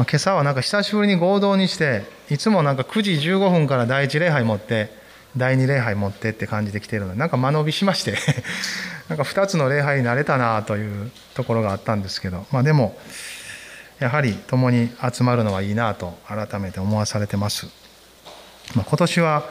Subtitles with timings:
[0.00, 4.88] まあ、今朝はなんか久しぶりに合同にしていつもなんか9時15分から第1礼拝持って
[5.36, 8.16] 第2礼拝持ってって感じで来てるのでなんか間延びしまして
[9.10, 12.98] なんか2つの礼拝になれたなというところがあったんですけどまあでも
[13.98, 17.66] やはり共に集まるのはいいなと改めて思わされてます、
[18.74, 19.44] まあ、今年は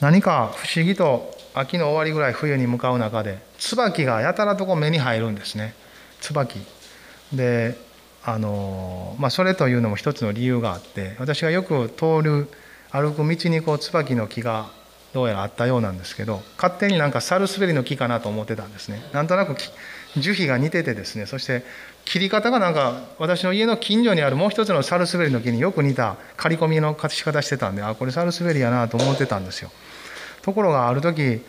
[0.00, 5.72] 何か不思議と秋の終わりぐらい冬に向かう中で椿がやたらとこ目に入るんですね。
[6.20, 6.62] 椿。
[7.32, 7.93] で
[8.26, 12.48] あのまあ、それというのも一つの理由があって私がよく通る
[12.90, 14.70] 歩く道にこう椿の木が
[15.12, 19.00] どうやらあったようなんですけど勝手になんかサルスベリの木かなと思ってたんですね。
[19.12, 19.54] なんとなく
[20.16, 21.64] 樹皮が似ててですねそして
[22.06, 29.70] 切り方がなんか私の家の近所にあるもう一つのサルスベリの木によく似た刈り込みの仕方してたんであこれサルスベリやなと思ってたんですよ。
[30.42, 31.42] ところがある時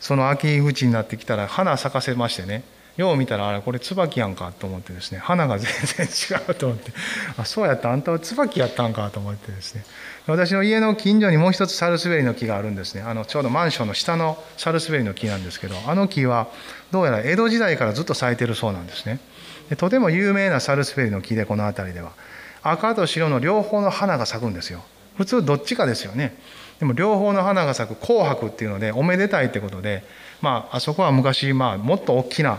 [0.00, 2.64] その秋口になってきたら花咲かせましてね
[2.96, 5.18] よう見たらあれこれ椿やんかと思ってですね。
[5.18, 6.92] 花が全然違うと思って。
[7.36, 9.84] あそうやったあんたは椿やったんかと思ってですね。
[10.26, 13.02] 私の家の近所にもう一つサルスベリの木があるんですね。
[13.02, 16.48] あのちょうどマンションの下のサルスベリの木なんですけどあの木は
[16.90, 19.20] どうやら江戸時代からずっと咲いてるそうなんですね。
[19.68, 22.12] でとても有名なサルスベリの木でこの辺りでは。
[22.62, 24.82] 赤と白の両方の花が咲くんですよ。
[25.16, 26.36] 普通どっちかですよね。
[26.80, 30.04] でも両方の花が咲く紅白っていうのでおめでたいってことで
[30.42, 32.58] まああそこは昔まあもっと大きな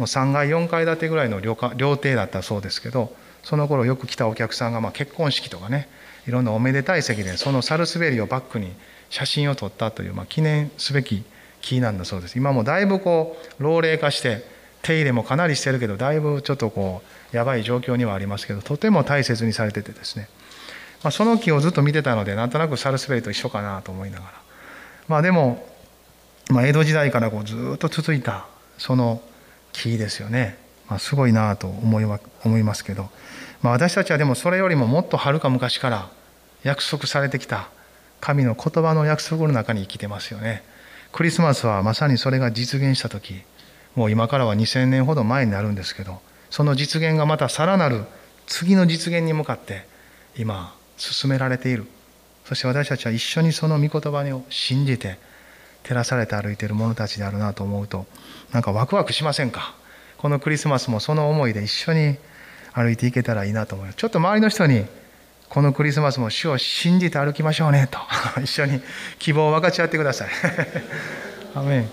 [0.00, 5.88] もう3階4階建てぐらいの料料亭だったそうですけどその頃よく来たお客さんがま結婚式とかね
[6.26, 8.72] いろんなおめでたい席でそのサルスベリをバックに
[9.10, 11.24] 写真を撮ったという、ま記念すべき
[11.60, 12.36] 木なんだそうです。
[12.36, 14.44] 今もだいぶこう老齢化して
[14.82, 20.28] 手入れもかなりしてるけどだいぶちょっとこうやばい状況にはありますけどとても大切にされててですね、
[21.02, 24.32] まあ、その木をずっと見てたのでなんとなくサルスベリと一緒かなと思いながら。
[25.08, 25.66] まあでも、
[26.48, 28.46] まあ、江戸時代からこうずっと続いた
[28.78, 29.20] その
[29.72, 30.58] 木ですよね、
[30.88, 32.04] まあ、すごいなと思い
[32.44, 33.08] 思いますけど、
[33.62, 36.10] まあ、私たちはでもそれよりももっとはるか昔から
[36.62, 37.68] 約束されてきた
[38.20, 40.62] 神の言葉の約束の中に生きてますよね。
[41.12, 43.42] クリスマスはまさにそれが実現した時
[43.96, 46.20] もう今からは2000年ほど前になるんですけど
[46.50, 48.04] その実現がまたさらなる
[48.46, 49.86] 次の実現に向かって
[50.36, 51.86] 今進められている。
[52.44, 55.18] そして私たちは一緒にその御言葉を信じて
[55.84, 58.06] 照らされて歩いている者たちであるなと思うと
[58.52, 59.74] なんかワクワクしませんか？
[60.18, 62.16] このクリスマスもその思いで一緒に
[62.72, 63.96] 歩いていけたらいいなと思います。
[63.96, 64.84] ちょっと周りの人に
[65.48, 67.98] このクリスマスも主を信じて歩きましょうねと。
[68.42, 68.80] 一緒に
[69.18, 70.28] 希望を分かち合ってください。
[71.54, 71.88] アメン。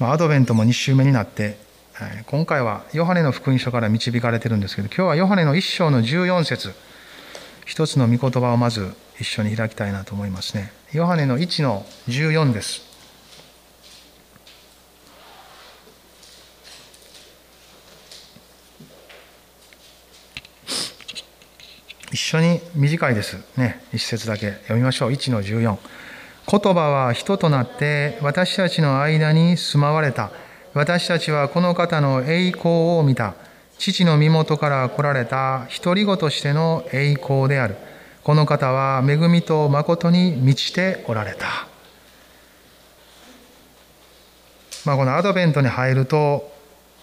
[0.00, 1.56] アドベントも2週目になって
[2.26, 6.74] 今回はヨハネの福音書から導かれてるんですけど今日はヨハネの1章の14節。
[7.64, 10.70] 一つの御言葉をまず一緒に開きたいなと思いますね。
[10.92, 12.85] ヨハネの1の14です。
[22.16, 23.36] 一緒に短いです。
[23.58, 24.52] ね一節だけ。
[24.52, 25.10] 読みましょう。
[25.10, 25.76] 1の14
[26.50, 30.30] 言葉は人となって私たちの間に住まわれた。
[30.72, 33.34] 私たちはこの方の栄光を見た。
[33.76, 35.68] 父の身元から来られた。
[35.84, 37.76] 独り子としての栄光である。
[38.24, 41.68] この方は恵みと誠に満ちておられた。
[44.86, 46.50] まあ、このアドベントに入ると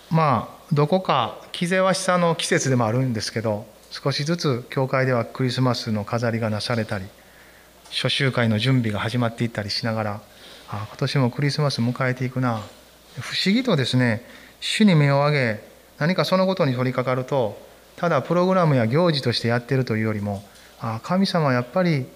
[0.09, 7.05] まあどこか気ぜわしさの季節でもあるんですけど少しずつ教会ではクリスマスの飾りがなされたり
[7.91, 10.21] 初集会の準備が始まっていったりしながら
[10.67, 12.63] あ今年もクリスマス迎えていくな。
[13.19, 14.25] 不思議とですね
[14.59, 15.63] 主に目を上げ
[15.99, 17.55] 何かそのことに取り掛かると
[17.95, 20.43] ただプログラムや行事としてやってるというよりも
[20.79, 22.07] あ神様はやっぱり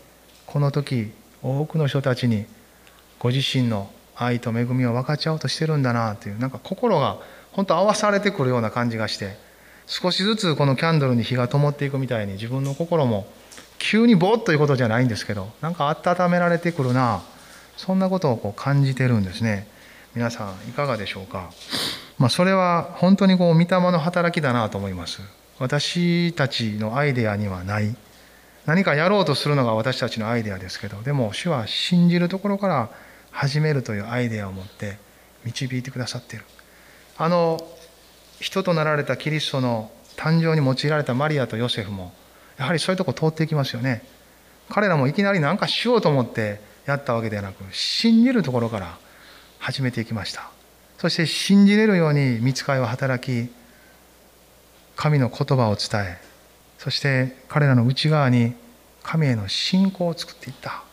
[0.48, 1.12] この時
[1.44, 2.48] 多くの人たちに
[3.20, 7.18] ご自身の愛と恵みを分かち合おうとしてるんだなというなんか心が
[7.52, 9.38] 本当合わされてくるような感じがして
[9.88, 13.26] 少しずつこのキャンドルに火が灯っていくみたいに自分の心も
[13.80, 17.24] 急にボッということじゃないんですけどなんか温められてくるな
[17.78, 19.68] そんなことをこう感じてるんですね。
[20.16, 21.52] 皆さんいかがでしょうか、
[22.18, 25.22] まあ、それは本当にこう御霊の働きだなと思います。
[25.60, 27.96] 私たちのアイデアにはない。
[28.66, 32.90] 何かやろうとするのが私たちのアイデアですけどでも主は信じるところから
[33.32, 34.98] 始めるというアイデアを持って
[35.46, 36.46] 導いてくださっている。
[37.18, 37.60] あの
[38.40, 42.14] 人となられたキリストの誕生に用いられたマリアとヨセフも
[42.58, 44.04] やはりそういうとこ通っていきますよね。
[44.70, 48.98] 彼らもいきなり何かしようと思ってやったわけではなく信じるところから
[49.60, 50.50] 始めていきました。
[50.98, 53.52] そして信じれるように見つかいは働き
[54.96, 56.18] 神の言葉を伝え
[56.80, 58.54] そして彼らの内側に
[59.04, 60.84] 神への信仰を作っていった。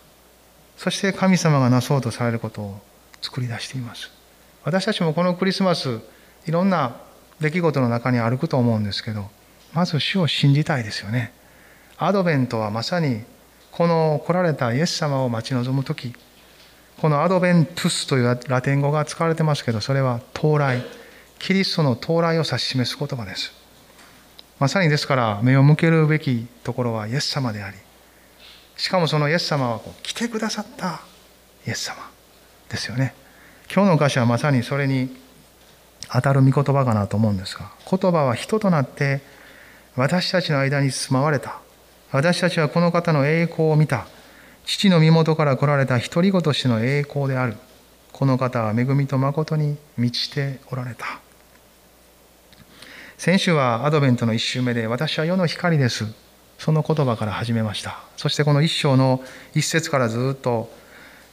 [0.76, 2.81] そして神様がなそうとされることを
[3.23, 4.11] 作り出しています。
[4.64, 6.00] 私たちもこのクリスマス
[6.46, 6.96] いろんな
[7.44, 9.31] 出来事の中に歩くと思うんですけど
[9.75, 11.32] まず主を信じたいですよね。
[11.99, 13.23] アドベントはまさに
[13.70, 16.14] この来られたイエス様を待ち望む時
[17.00, 20.82] このアドベントゥスというラテン語が使われてますけどそれは到来
[21.38, 23.52] キリストの到来を指し示す言葉です。
[24.58, 27.76] まさにですから目を向けるべきところはイエス様であり
[28.76, 31.02] しかもそのイエス様はこう来てくださった
[31.67, 31.96] イエス様
[32.70, 33.14] ですよね。
[33.73, 35.24] 今日の歌詞はまさにそれに
[36.14, 39.20] 当たる御言葉かなと思うんですが言葉は人となって
[39.96, 41.61] 私たちの間に住まわれた。
[42.11, 44.06] 私たちはこの方の栄光を見た。
[44.64, 47.56] 父の身元から来られた独り子としての栄光である。
[48.12, 51.20] この方は恵みと誠に満ちておられた。
[53.19, 56.06] 先週はアドベントの一週目で私は世の光です。
[56.58, 58.00] その言葉から始めました。
[58.17, 59.22] そしてこの一章の
[59.55, 60.70] 一節からずっと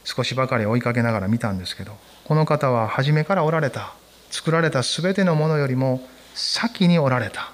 [0.04, 3.94] 少しばかり追いかけながら見たんですけどこの方は初めからおられた。
[4.32, 6.00] 作られた全てのものよりも
[6.34, 7.52] 先におられた。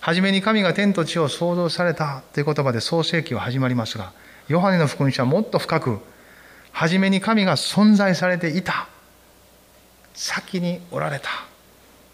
[0.00, 4.12] 初めに神が天と地を創造されたという言葉で創世記は始まりますが
[4.48, 6.00] ヨハネの福音書はもっと深く
[6.72, 8.88] 初めに神が存在されていた。
[10.14, 11.28] 先におられた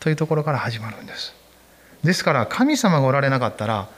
[0.01, 1.35] というところから始まるんです。
[2.05, 3.89] ですから神様がおられなかったら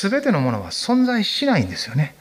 [0.00, 2.14] 全てのものは存在しないんですよね。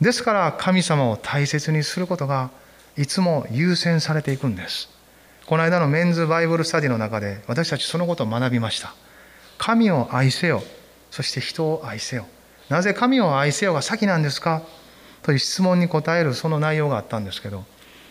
[0.00, 2.50] ですから神様を大切にすることが
[2.96, 4.93] いつも優先されていくんです。
[5.46, 8.94] この間のメンズバイブルスタディの中で私たちそのことを学びました。
[9.58, 10.62] 神を愛せよ。
[11.10, 12.26] そして人を愛せよ。
[12.70, 14.62] なぜ神を愛せよが先なんですか？
[15.22, 17.64] という質問に答えるその内容があったんですけど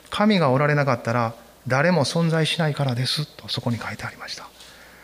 [0.09, 1.33] 神がおられなかったら
[1.68, 3.25] 誰も存在しないからです。
[3.25, 4.47] とそこに書いてありました。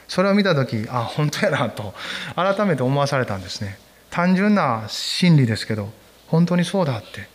[0.07, 1.95] それを見た時あ本当やなと
[2.35, 3.79] 改めて思わされたんですね。
[4.11, 5.89] 単純な真理ですけど
[6.27, 7.27] 本当にそうだって。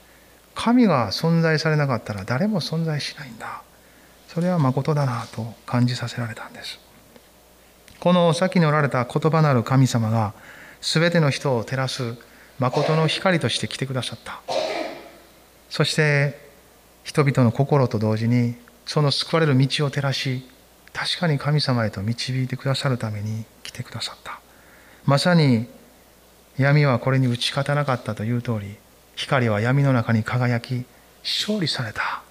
[0.55, 3.63] 神が存在されなかったら誰も存在しないんだ。
[4.34, 6.81] それは誠だなと感じさせられたんです。
[8.00, 10.34] この先におられた言葉なる神様が
[10.81, 12.16] 全ての人を照らす
[12.58, 14.40] 誠の光として来てくださった。
[15.70, 16.36] そして
[17.04, 20.44] 人々の心と同時にその救われる道を照らし
[20.92, 24.40] 確かに神様へと導いてくださるために来てくださった。
[25.04, 25.69] まさに
[26.58, 28.76] 闇はこれに打ち勝たなかったという通り
[29.14, 30.84] 光は闇の中に輝き
[31.22, 32.25] 勝利された。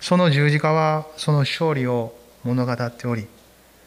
[0.00, 3.26] その十字架はその勝利を物語っており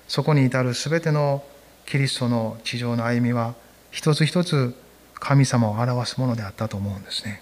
[0.08, 1.44] そこに至る全ての
[1.86, 3.56] キリストの地上の歩みは
[3.92, 4.76] 一つ一つ
[5.16, 7.42] 神様を表すものであったと思うんですね。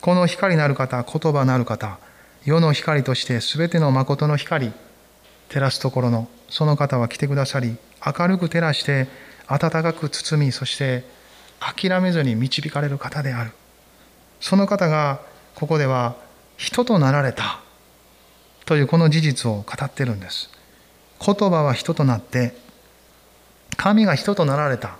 [0.00, 1.98] この光なる方言葉なる方
[2.44, 4.72] 世の光として全ての誠の光
[5.48, 9.08] 照らすところのその方は来てくださり明るく照らして
[9.48, 11.04] 温かく包みそして
[11.58, 13.52] 諦めずに導かれる方である。
[14.40, 15.20] その方が
[15.54, 16.14] ここでは
[16.56, 17.65] 人となられた。
[18.66, 20.50] というこの事実を語ってるんです。
[21.24, 22.54] 言葉は人となって
[23.76, 24.96] 神が人となられた。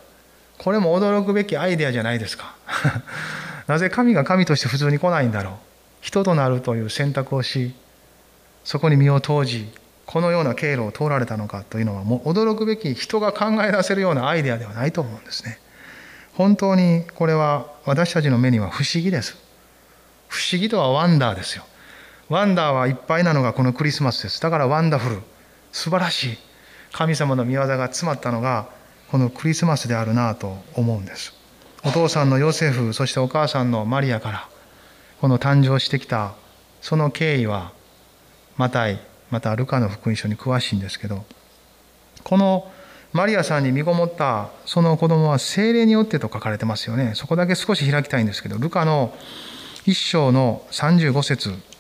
[0.58, 2.54] これも驚くべきアイデアじゃないですか。
[3.66, 5.54] なぜ神が神として普通に来ないんだろう。
[6.00, 7.74] 人となるという選択をし
[8.64, 9.68] そこに身を投じ
[10.06, 15.58] このような経路を通られたのかというのはもう驚くべき人が考え出せるようなアイデアではないと思うんですね。
[16.34, 19.36] 本当にこれは私たちの目には不思議です。
[20.28, 21.64] 不思議とは wonder ですよ。
[22.28, 24.40] wonder はいっぱいなのがこのクリスマスです。
[24.40, 25.20] だから wonderful。
[25.72, 26.38] 素晴らしい。
[26.92, 28.68] 神様の御業が詰まったのが
[29.10, 31.34] このクリスマスであるなと思うんです。
[31.84, 34.48] お父さんのヨセフそしてお母さんのマリアから
[35.20, 36.34] この誕生してきた
[36.80, 37.72] その経緯は
[38.56, 38.98] マタイ
[39.30, 41.24] またルカの福音書に詳しいんですけど
[42.24, 42.70] この
[43.12, 47.12] マリアさんに身ごもったその子供は精霊によってと書かれてますよね。
[47.14, 49.14] そこだけ少し開きたいんですけどルカの
[49.84, 51.75] 一章の35節。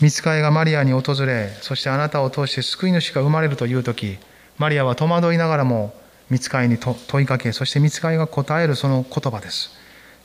[0.00, 4.18] 見つかいがマリアに訪れそしてあなたを通して救い主が生まれるという時
[4.58, 5.94] マリアは戸惑いながらも
[6.30, 9.70] 見つかいに問いかけそして見つかいが答えるその言葉です。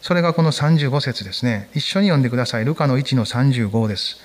[0.02, 1.70] それがこの35節ですね。
[1.74, 2.66] 一緒に読んでください。
[2.66, 4.18] ルカの1の35です。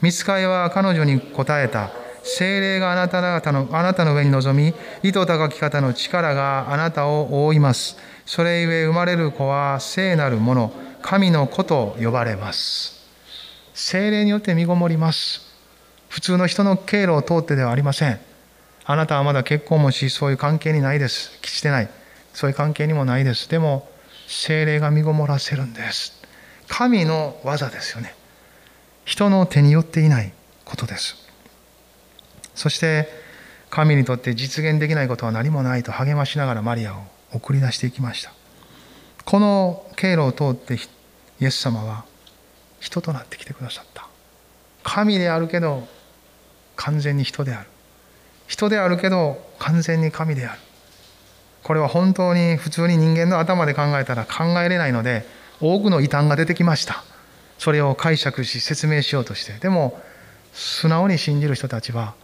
[0.00, 1.90] 見つかいは彼女に答えた。
[2.22, 7.96] 精霊があなた方のあなたの上に臨み糸高き方の力があなたを覆います。
[8.26, 12.99] それゆえ生まれる子は聖なるもの神の子と呼ばれます。
[13.74, 15.42] 精霊によって身ごもります。
[16.08, 18.20] 普通の人の経路を通ってではありません。
[18.84, 21.38] あなたはまだ結婚もしそういう関係にないです。
[21.42, 21.88] してない。
[22.34, 23.48] そういう関係にもないです。
[23.48, 23.88] でも
[24.26, 26.20] 精霊が身ごもらせるんです。
[26.68, 28.14] 神の技ですよね。
[29.04, 30.32] 人の手によっていない
[30.64, 31.16] ことです。
[32.54, 33.08] そして
[33.70, 36.98] 神にとって実現できないことは何もないと励ましながらマリアを
[37.32, 38.32] 送り出していきました。
[39.24, 40.74] この経路を通って
[41.40, 42.04] イエス様は
[42.80, 44.08] 人となってきてくださった。
[44.82, 45.86] 神であるけど
[46.76, 47.68] 完全に人である。
[48.48, 50.60] 人であるけど完全に神である。
[51.62, 55.24] これは本当に普通に人間の頭で考えたら考えれないので
[55.60, 57.04] 多くの異端が出てきました。
[57.58, 59.52] それを解釈し説明しようとして。
[59.52, 60.00] でも
[60.52, 62.14] 素直に信じる人たちは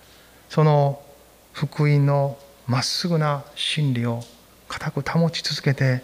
[0.49, 1.01] その
[1.53, 4.23] 福音のまっすぐな真理を
[4.69, 6.03] 固く保ち続けて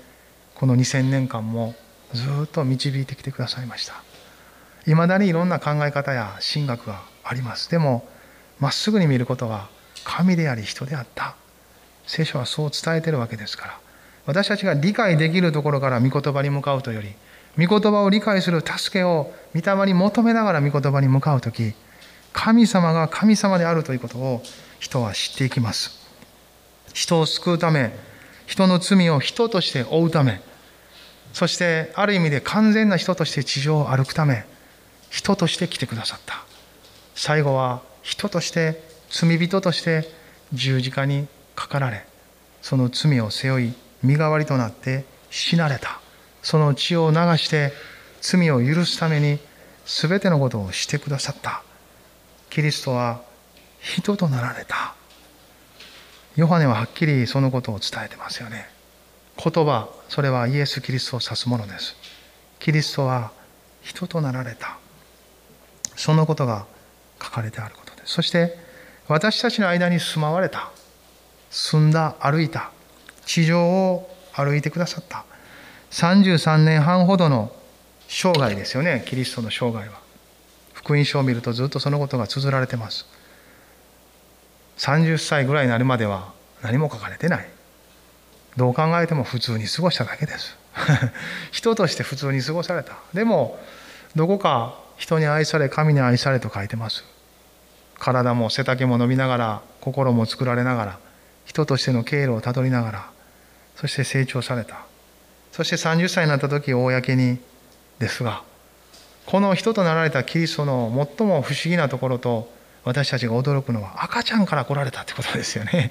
[0.54, 1.74] この2000年間も
[2.12, 3.94] ずっと導いてきてくださいました。
[4.86, 7.70] いまだにいろんな考え方や神学があります。
[7.70, 8.08] でも
[8.58, 9.68] まっすぐに見ることは
[10.04, 11.36] 神であり人であった。
[12.06, 13.78] 聖書はそう伝えてるわけですから。
[14.26, 21.74] 私たちが理解できるところから御言葉に向かうというより御言葉を理解する助けを御霊に求めながら御言葉に向かう時
[22.32, 24.42] 神様が神様であるということを
[24.78, 26.00] 人は知っていきます。
[26.92, 27.94] 人を救うため
[28.46, 30.40] 人の罪を人として負うため
[31.32, 34.44] そしてある意味で完全な人として地上を歩くため
[35.12, 36.42] 人として来てくださった。
[37.14, 40.08] 最後は人として罪人として
[40.54, 42.06] 十字架にかかられ
[42.62, 46.00] その罪を背負い身代わりとなって死なれた。
[46.42, 47.72] その血を流して
[48.22, 49.38] 罪を許すために
[49.84, 51.62] 全てのことをしてくださった。
[52.48, 53.20] キリストは
[53.80, 54.94] 人となられた。
[56.36, 58.66] ヨハネははっきりそのことを伝えてますよね。
[59.36, 61.94] 言葉それはイエス・キリストを指すものです。
[62.58, 63.30] キリストは
[63.82, 64.81] 人となられた。
[66.02, 66.66] そのことが
[67.22, 68.14] 書かれてあることです。
[68.14, 68.58] そして
[69.06, 70.72] 私たちの間に住まわれた
[71.48, 72.72] 住んだ歩いた
[73.24, 75.24] 地上を歩いてくださった
[75.92, 77.54] 33年半ほどの
[78.08, 79.04] 生涯ですよね。
[79.06, 80.00] キリストの生涯は。
[80.72, 83.06] 福音書を見るとずっとそのことが綴られてます。
[84.78, 86.32] 30歳ぐらいになるまでは
[86.62, 87.48] 何も書かれてない。
[88.56, 90.58] どう考えても普通に過ごしただけです。
[91.52, 92.96] 人として普通に過ごされた。
[93.14, 93.60] でも
[94.16, 97.04] どこか人に愛され神に愛されと書いてます。
[97.98, 100.98] 体も背丈も伸びながら心も作られながら
[101.44, 103.10] 人としての経路をたどりながら
[103.74, 104.86] そして成長された。
[105.50, 107.38] そして30歳になった時公に
[107.98, 108.44] ですが
[109.26, 112.48] この人となられたキリストの最も不思議なところと
[112.84, 115.90] 私たちが驚くのは赤ちゃんから来られたってことですよね。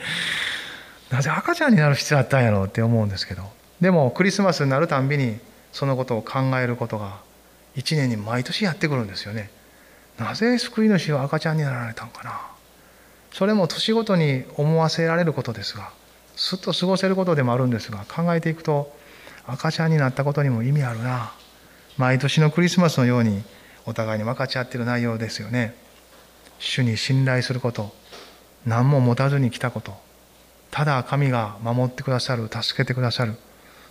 [1.11, 3.43] なぜ赤ちゃんになる必要あったんやろうって思うんですけど。
[3.81, 5.37] でもクリスマスになるたんびに
[5.73, 7.29] そのことを考えることが
[7.75, 9.49] 一年に毎年やってくるんですよね。
[10.19, 12.39] なぜ救い主は赤ちゃんになられたんかな。
[13.33, 15.89] それも年ごとに思わせられることですが
[16.35, 18.93] すっと過ごせることでもあるんですが考えていくと
[19.47, 21.31] 赤ちゃんになったことにも意味あるな。
[21.97, 23.43] 毎年のクリスマスのように
[23.85, 25.75] お互いに分かち合ってる内容ですよね。
[26.59, 27.93] 主に信頼すること
[28.65, 29.93] 何も持たずに来たこと
[30.69, 33.35] ただ神が守ってくださる助けてくださる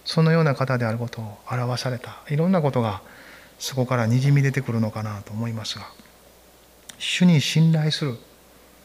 [0.05, 3.03] そのような方であることを表されたいろんなことが
[3.61, 5.87] そこからにじみ出てくるのかなと思いますが
[6.99, 8.19] 主に信頼する。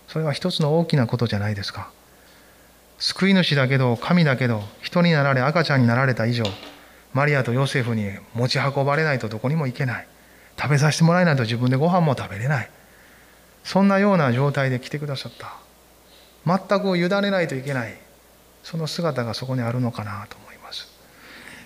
[0.08, 1.89] それは一つの大きなことじゃないですか。
[3.00, 6.46] 救い主だけど神だけど人になられ赤ちゃんになられた以上
[7.13, 10.08] マリアとヨセフに持ち運ばれないとどこにも行けない。
[10.58, 12.70] 食べさせてもらえないと自分でご飯も食べれない。
[13.63, 15.55] そんなような状態で来てくださった。
[16.46, 17.98] 全く委ねないといけない。
[18.63, 20.88] その姿がそこにあるのかなと思います。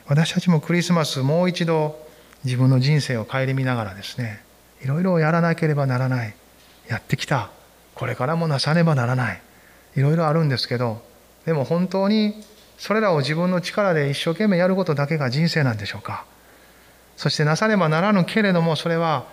[0.08, 2.09] 私たちもクリスマスもう一度
[2.46, 4.42] 自分の人生を顧みながらですね
[4.82, 6.36] いろいろやらなければならない。
[6.88, 7.52] やってきた。
[7.94, 9.42] これからもなさねばならない。
[9.96, 11.02] いろいろあるんですけど
[11.46, 12.44] でも本当に
[12.78, 16.26] それらを自分の力で一生懸命やることだけが人生なんでしょうか。
[17.18, 19.26] そしてなさねばならぬけれどもそれは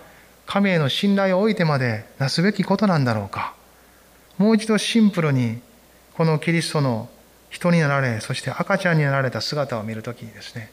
[0.46, 3.54] 神への信頼を置いてまでなすべきことなんだろうか。
[4.38, 5.60] もう一度シンプルに
[6.14, 7.08] このキリストの
[7.50, 10.70] 人になられそして赤ちゃんになられた姿を見るときにですね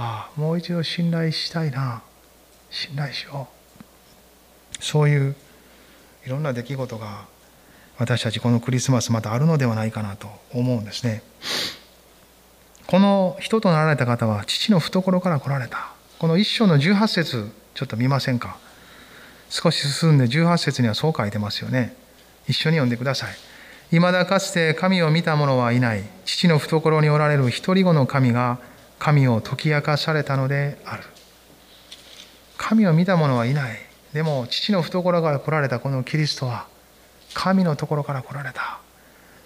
[0.00, 2.02] ああもう一度信頼したいな。
[2.70, 3.48] 信頼しよ
[4.80, 4.82] う。
[4.82, 5.34] そういう
[6.24, 7.26] いろんな出来事が
[7.98, 11.24] 私たちこのクリスマスまたあるのではないかなと思うんですね。
[12.86, 15.90] この人となられた方は父の懐から来られた。
[16.20, 18.56] この一章の18節ちょっと見ませんか？
[19.50, 21.96] 少し進んで18節にはそう書いてますよね。
[22.46, 23.34] 一緒に読んでください。
[23.90, 26.04] 未だかつて神を見た者はいない。
[26.24, 28.60] 父の懐におられる一人子の神が
[28.98, 31.02] 神を解き明かされたのである。
[32.56, 33.78] 神を見た者はいない。
[34.12, 36.66] でも父の懐から来られたこのキリストは
[37.34, 38.80] 神のところから来られた。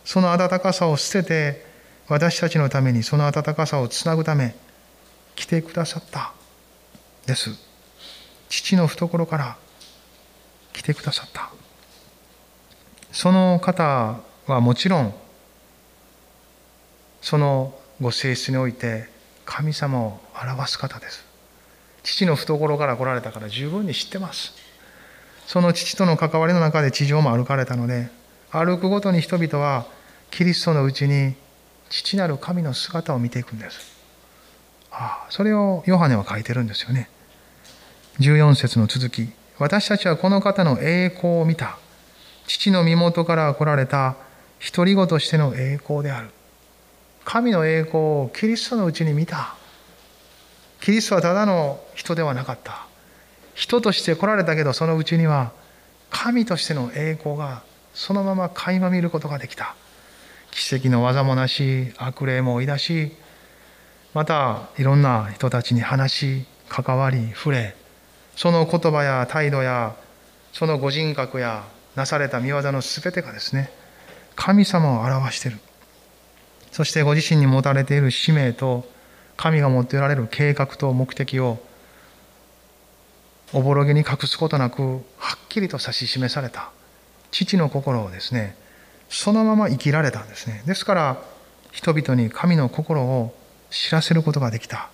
[0.05, 1.67] その温かさを捨てて
[2.09, 4.55] 私たちのためにその温かさをつなぐため
[5.35, 6.33] 来てくださった。
[7.27, 7.51] です。
[8.49, 9.57] 父の懐から
[10.73, 11.51] 来てくださった。
[13.13, 15.15] その方はもちろん
[17.21, 19.12] そのご性質において
[19.55, 21.27] 神様を表す方です。
[22.03, 24.55] 父の懐から来られたから十分に知ってます。
[25.47, 28.09] その父との関わりの中で地上も歩かれたので
[28.51, 29.85] 歩くごとに人々は
[30.31, 31.35] キリストのうちに
[31.91, 33.93] 父なる神の姿を見ていくんです。
[34.91, 37.11] ああそれをヨハネは書いてるんですよね。
[38.21, 39.29] 14節の続き。
[39.59, 41.79] 私たちはこの方の栄光を見た。
[42.47, 44.17] 父の身元から来られた
[44.75, 46.31] 独り子としての栄光である。
[47.25, 49.55] 神の栄光をキリストのうちに見た。
[50.81, 52.87] キリストはただの人ではなかった。
[53.55, 55.53] 人として来られたけどそのうちには
[56.11, 57.63] 神としての栄光が
[57.95, 59.75] そのまま垣間見ることができた。
[60.53, 63.13] 奇跡の技もなし悪霊も追い出し
[64.13, 67.75] またいろんな人たちに話し関わり触れ
[68.37, 69.97] その言葉や態度や
[70.53, 71.65] そのご人格や
[71.97, 73.71] なされた見業の全てがですね
[74.37, 75.59] 神様を表している。
[76.73, 78.91] そしてご自身に持たれている使命と
[79.37, 81.59] 神が持っておられる計画と目的を
[83.53, 86.71] おぼろげに隠すことなくはっきりと指し示された。
[87.31, 88.57] 父の心をですね
[89.09, 90.63] そのまま生きられたんですね。
[90.67, 91.23] ですから
[91.71, 93.35] 人々に神の心を
[93.71, 94.89] 知らせることができた。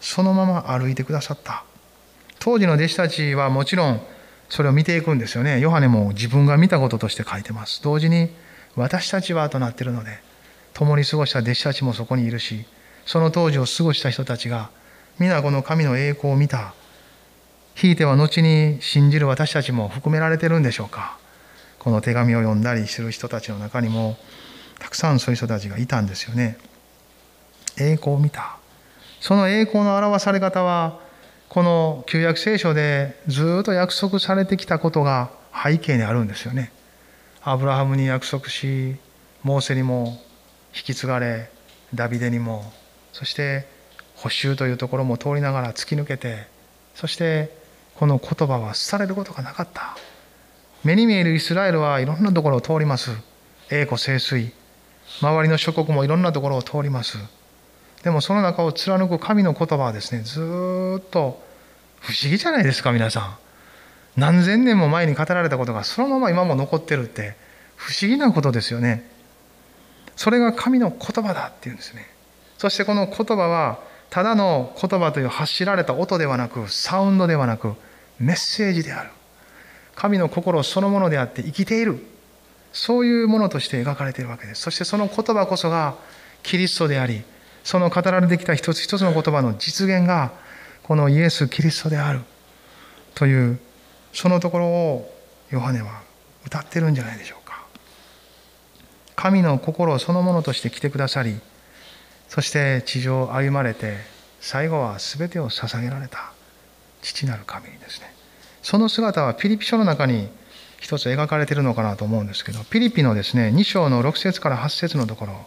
[0.00, 1.64] そのまま歩いてくださった。
[2.38, 4.00] 当時の弟子たちはもちろん
[4.48, 5.60] それを見ていくんですよね。
[5.60, 7.82] ヨハネも自分が見たこととして書いてます。
[7.82, 8.30] 同時に
[8.76, 10.20] 私たちはとなっているので
[10.78, 12.64] 共に過ごした弟子たちもそこにいるし
[13.04, 14.70] その当時を過ごした人たちが
[15.18, 16.72] 皆この神の栄光を見た。
[17.74, 21.18] ひいては後に信じる私たちも含められてるんでしょうか。
[21.80, 24.16] この手紙を読んだりする人たちの中にも
[24.78, 26.58] たくさんそういう人たちがいたんですよね。
[27.76, 28.58] 栄光を見た。
[29.20, 31.00] その栄光の表され方は
[31.48, 36.70] この旧約聖書でずっと約束されてきたことが背景にあるんですよね。
[37.42, 38.94] アブラハムに約束し
[39.42, 40.20] モーセにも
[40.78, 41.50] 引き継がれ
[41.94, 42.72] ダビデにも
[43.12, 43.66] そして
[44.14, 46.46] 補修というところも通りながら突き抜けて
[46.94, 47.50] そして
[47.96, 49.96] この言葉は廃れることがなかった。
[50.84, 53.10] 目に見えるイスラエルはいろんなところを通ります。
[53.70, 54.52] 栄枯盛衰
[55.20, 57.18] 周りの諸国もいろんなところを通ります。
[58.04, 61.42] でもその中を貫く神の言葉はですねずっと
[62.00, 64.20] 不思議じゃないですか皆さん。
[64.20, 67.36] 何千年も前に語られたことがそのまま今も残ってるって
[67.76, 69.04] 不思議なことですよね。
[70.18, 72.04] それが神の言葉だっていうんですね。
[72.58, 73.78] そしてこの言葉は
[74.10, 77.74] ただの言葉という発しられた音ではなくサウンドではなく
[78.18, 79.10] メッセージである。
[79.94, 82.04] 神の心そのものであって生きている。
[82.72, 84.62] そういうものとして描かれているわけです。
[84.62, 85.94] そしてその言葉こそが
[86.42, 87.22] キリストであり
[87.62, 90.32] その語られてきた一つ一つの言葉の実現が
[90.82, 92.22] このイエス・キリストである。
[93.14, 93.60] という
[94.12, 95.14] そのところを
[95.50, 96.02] ヨハネは
[96.44, 97.47] 歌ってるんじゃないでしょうか。
[99.18, 101.40] 神の心そのものとして来てくださり
[102.28, 103.96] そして地上を歩まれて
[104.40, 106.30] 最後は全てを捧げられた
[107.02, 108.14] 父なる神にですね。
[108.62, 110.28] その姿はピリピ書の中に
[110.78, 115.46] 一つ描かれているのかなと思うんですけどピリピのですね2章の6節から8節のところ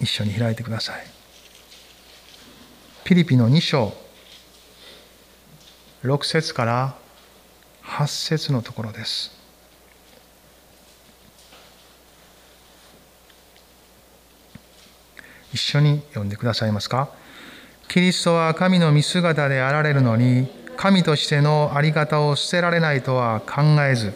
[0.00, 1.04] 一緒に開いてください。
[3.04, 3.92] ピリピの2章
[6.04, 6.96] 6節から
[7.84, 9.37] 8節のところです。
[15.52, 17.08] 一緒に読んでくださいますか？
[17.88, 24.12] キリストは神の見姿であられるのに神としての在り方を捨てられないとは考えず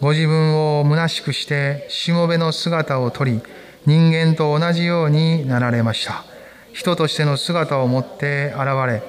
[0.00, 3.40] ご自分を虚しくしてしもべの姿をとり
[3.84, 6.24] 人間と同じようになられました。
[6.72, 9.02] 人としての姿を持って現れ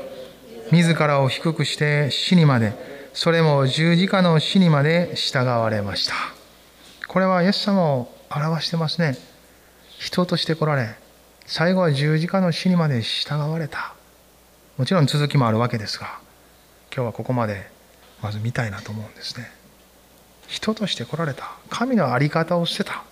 [0.72, 2.74] 自らを低くして死にまで
[3.14, 6.14] それも十字架の死にまで従われました。
[7.08, 9.18] これはイエス様を表してますね。
[9.98, 10.96] 人として来られ
[11.48, 13.94] 最後は十字架の死にまで従われた。
[14.78, 16.20] もちろん続きもあるわけですが
[16.94, 17.68] 今日はここまで
[18.22, 19.50] まず見たいなと思うんですね。
[20.48, 21.52] 人として来られた。
[21.70, 23.04] 神の在り方を捨てた。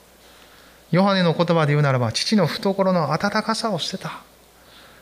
[0.91, 4.21] ヨハネの言葉で言うならば父の懐の温かさを捨てた。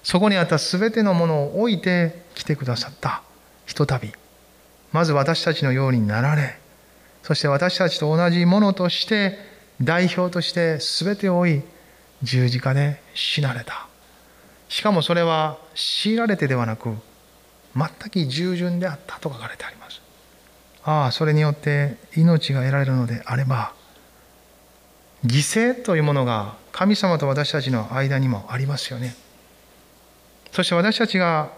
[0.03, 3.23] そこにあった全てのものを置いて来てくださった。
[3.65, 4.13] ひとたび。
[4.93, 6.55] まず私たちのようになられ
[7.23, 9.37] そして私たちと同じものとして
[9.81, 11.63] 代表として全てを追い
[12.23, 13.87] 十字架で死なれた。
[14.69, 16.95] しかもそれは強いられてではなく
[17.75, 20.01] 全く従順であったと書かれてあります。
[20.83, 23.73] ああそれによって命が得られるのであれば
[25.25, 29.15] 犠牲というものが神様と私たちの間にもありますよね。
[30.51, 31.51] そして私たちが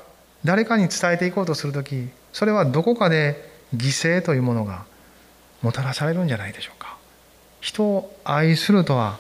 [0.44, 4.86] 誰かに伝えていこうとする時それはどこかで犠牲というものが
[5.62, 6.98] もたらされるんじゃないでしょうか。
[7.62, 9.18] 人を愛するとは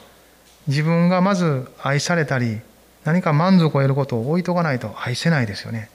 [0.67, 2.61] 自分がまず愛されたり
[3.03, 5.89] 何か満足を得ることを置いとかないと愛せないですよね。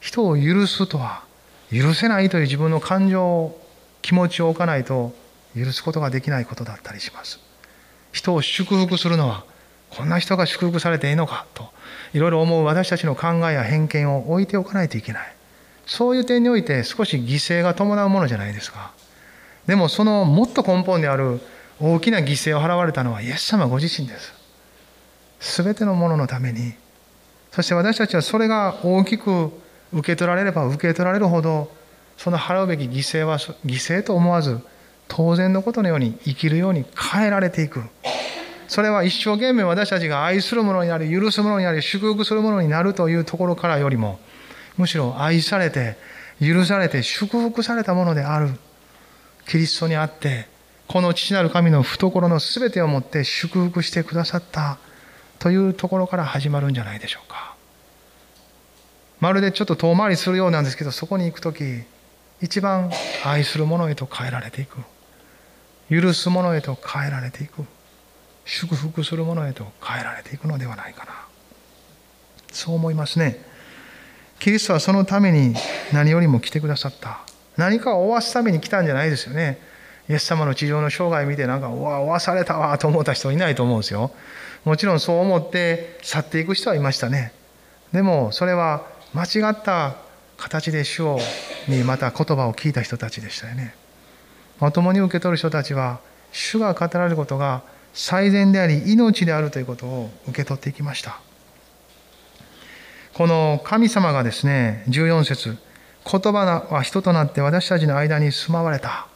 [0.00, 1.22] 人を許すとは
[1.70, 3.60] 許せないという自分の感情を
[4.02, 5.14] 気持ちを置かないと
[5.54, 7.38] 許すことができないことだったりします。
[8.12, 9.44] 人を祝福するのは
[9.90, 11.68] こんな人が祝福されていいのかと
[12.14, 15.34] いろいろ思う私たちの考えや偏見を置いておかないといけない。
[15.86, 18.92] そういう点において少し犠牲が伴うものじゃないですか。
[19.66, 21.40] でもそのもっと根本にある
[21.80, 24.34] 大きな犠牲を払われたのはイエス様ご自身です。
[25.62, 26.74] 全てのもののために。
[27.50, 29.50] そして私たちはそれが大きく
[29.92, 31.68] 受け取られれば受け取られるほど
[32.16, 34.60] その払うべき犠牲は犠牲と思わず
[35.08, 37.82] 当然のことのように生きるように変えられていく。
[38.68, 44.20] それは一生懸命私たちが愛するものになり許すものになり祝福するものになるというところからよりも
[44.76, 45.96] むしろ愛されて
[46.40, 48.50] 許されて祝福されたものである。
[49.48, 50.46] キリストにあって
[50.90, 54.76] この父なる神の懐の全てをもって祝福してくださった。
[55.38, 57.54] というところから始まるんじゃないでしょうか。
[59.20, 61.84] まるでちょっと遠回りするようなんですけどそこに行く時
[62.40, 62.90] 一番
[63.24, 64.78] 愛するものへと変えられていく。
[65.88, 67.64] 許すものへと変えられていく。
[68.44, 71.12] 祝福するものへと変えられていくのではないかな。
[72.50, 73.38] そう思いますね。
[74.40, 75.54] キリストはそのために
[75.92, 77.20] 何よりも来てくださった。
[77.56, 79.69] 何かを負わすために来たんじゃないですよね。
[80.10, 84.10] イエス様の地上の生涯見てなんかうわ負わされたわと思った人いないと思うんですよ。
[84.64, 87.32] もちろんそう思って去っていく人はいましたね。
[87.92, 89.94] でもそれは間違った
[90.36, 91.20] 形で主を
[91.68, 93.72] にまた言葉を聞いた人たちでしたよね。
[94.58, 96.00] まともに受け取る人たちは
[96.32, 97.62] 主が語られることが
[97.94, 101.20] 最善であり命であるということを受け取っていきました。
[103.14, 105.56] この神様がですね14節
[106.04, 109.06] 言葉は人となって私たちの間に住まわれた。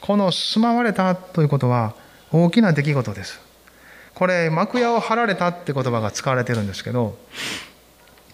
[0.00, 1.94] この住まわれたということは
[2.32, 3.40] 大きな出来事です。
[4.14, 7.16] これ幕屋を張られたって言葉が使われてるんですけど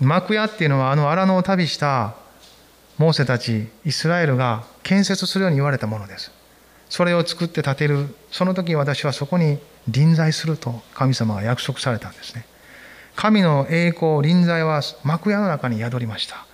[0.01, 2.15] 幕屋っていうのはあの荒野を旅した
[2.97, 6.31] モーセたちイスラエルが建設するように言われたものです。
[6.89, 8.15] それを作って建てる。
[8.31, 12.47] その時私はそこに臨在すると神様が約束されたんですね。
[13.17, 16.47] 神の栄光臨在は幕屋の中に宿りました。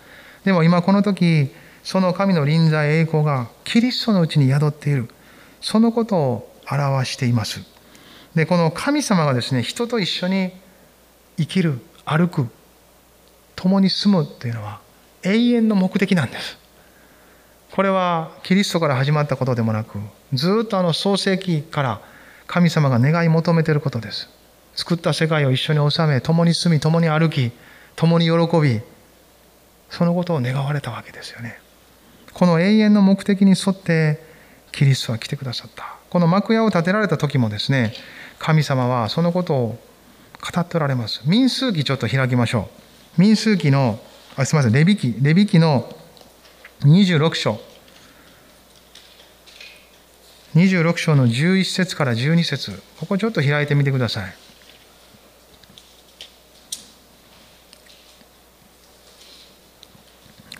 [0.44, 5.08] でも今この時その神の臨在栄光がキリストのうちに宿っている。
[5.60, 7.60] そのことを表しています。
[8.34, 10.52] でこの神様がですね人と一緒に
[11.36, 12.48] 生きる歩く
[13.56, 14.80] 共に住むっていうのは
[15.22, 16.58] 永遠の目的なんです。
[17.72, 19.98] これはキリストから始まったことでもなく
[20.32, 22.00] ずっとあの創世記から
[22.46, 24.28] 神様が願い求めていることです。
[24.74, 27.52] 作った世界を一緒に治め共に住み共に歩き
[27.96, 28.80] 共に喜び
[29.90, 31.58] そのことを願われたわけですよね。
[32.32, 34.22] この永遠の目的に沿って
[34.72, 35.96] キリストは来てくださった。
[36.10, 37.94] この幕屋を建てられた時もですね
[38.38, 39.78] 神様はそのことを
[40.40, 41.22] 語っておられます。
[41.26, 42.68] 民数記ちょっと開きましょ
[43.18, 43.20] う。
[43.20, 44.00] 民数記の
[44.36, 45.94] あすみませんレビ記レビ記の
[46.82, 47.60] 26章。
[50.54, 52.82] 26章の11節から12節。
[52.98, 54.34] ここちょっと開いてみてください。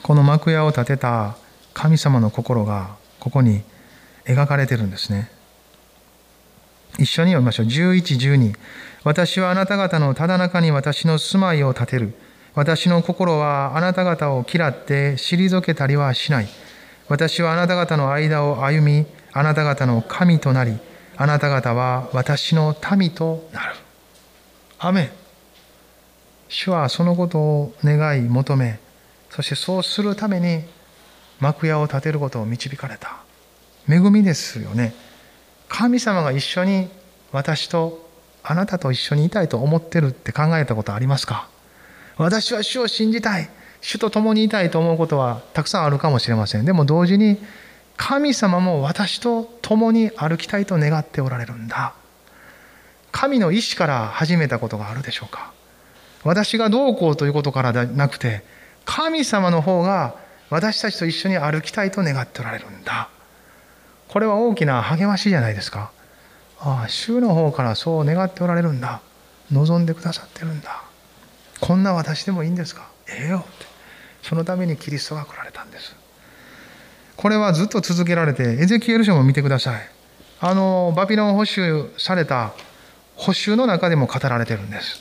[0.03, 1.37] この幕屋を建てた
[1.75, 3.63] 神様の心がここに
[4.25, 5.31] 描かれてるんですね。
[6.99, 7.67] 一緒に読みましょう。
[7.67, 8.55] 1112
[9.05, 12.15] 私はあなた方のただ中に私の住まいを建てる。
[12.55, 16.49] 私の心はあなた方を嫌って退けたりはしない。
[17.09, 20.79] 私はあなた方の間を歩みあなた方の神となり
[21.17, 23.77] あなた方は私の民となる。
[24.79, 25.13] アメ
[26.49, 28.81] 主はそのことを願い求め
[29.31, 30.65] そしてそうするために
[31.41, 33.19] 幕屋を建てることを導かれた。
[33.89, 34.95] 恵みですよね。
[35.69, 36.89] 神様が一緒に
[37.33, 38.09] 私と
[38.43, 41.49] あなたと一緒にいたいと思ってるって考えたことありますか？
[42.17, 43.49] 私は主を信じたい。
[43.81, 46.67] 主と共にいたいと思うことはたくさんあるかもしれません。
[46.67, 47.39] でも同時に
[47.97, 51.95] 神様も私と共に歩きたいと願っておられるんだ。
[53.13, 55.53] 神の意志から始めたことがあるでしょうか？
[56.23, 58.43] 私がどうこうということからではなくて
[58.85, 60.17] 神様の方が
[60.51, 63.09] 私たちと一緒に歩きたいと願っておられるんだ。
[64.09, 65.93] これは大きな励ましじゃないですか。
[66.59, 69.01] ああ主の方からそう願っておられるんだ。
[69.53, 70.83] 望んでくださってるんだ。
[71.61, 72.91] こんな私でもいいんですか？
[73.09, 73.39] ええよ。
[73.39, 73.67] って
[74.23, 75.95] そのためにキリストが来られたんです。
[77.17, 79.81] これはずっと続けられてエゼキエル書も見てください。
[80.41, 82.53] あのバビロン捕囚された
[83.17, 85.01] 捕囚の中でも語られてるんです。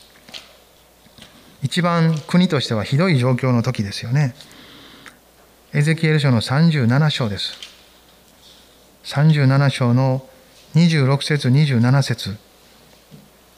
[1.63, 4.35] 一番国としてはひどい状況の時ですよね。
[5.71, 7.53] エゼキエル書の37章です。
[9.03, 10.27] 37章の
[10.73, 12.35] 26節27節。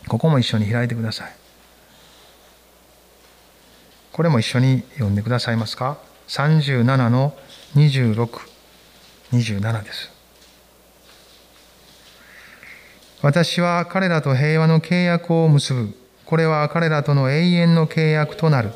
[0.10, 1.32] ここも一緒に開いてください。
[4.12, 7.34] これも一緒に読んでくださいますか？37の
[7.76, 10.12] 2627です。
[13.21, 15.97] 私は彼らと平和の契約を結ぶ。
[16.26, 18.74] これは彼らとの永遠の契約となる。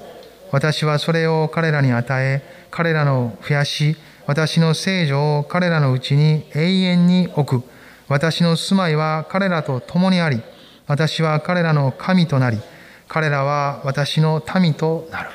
[0.51, 3.95] 私はそれを彼らに与え、彼らの増やし、
[4.27, 7.65] 私の聖女を彼らのうちに永遠に置く。
[8.07, 10.41] 私の住まいは彼らと共にあり、
[10.87, 12.59] 私は彼らの神となり、
[13.07, 15.29] 彼らは私の民となる。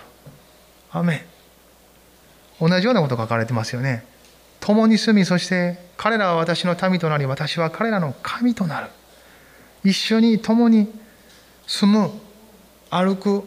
[0.92, 1.24] アメ
[2.60, 4.04] 同じようなこと書かれてますよね。
[4.60, 8.88] 共に住み、そして彼らは私の民となり、私は彼らの神となる。
[9.82, 10.92] 一緒に共に
[11.66, 12.10] 住む、
[12.90, 13.44] 歩く。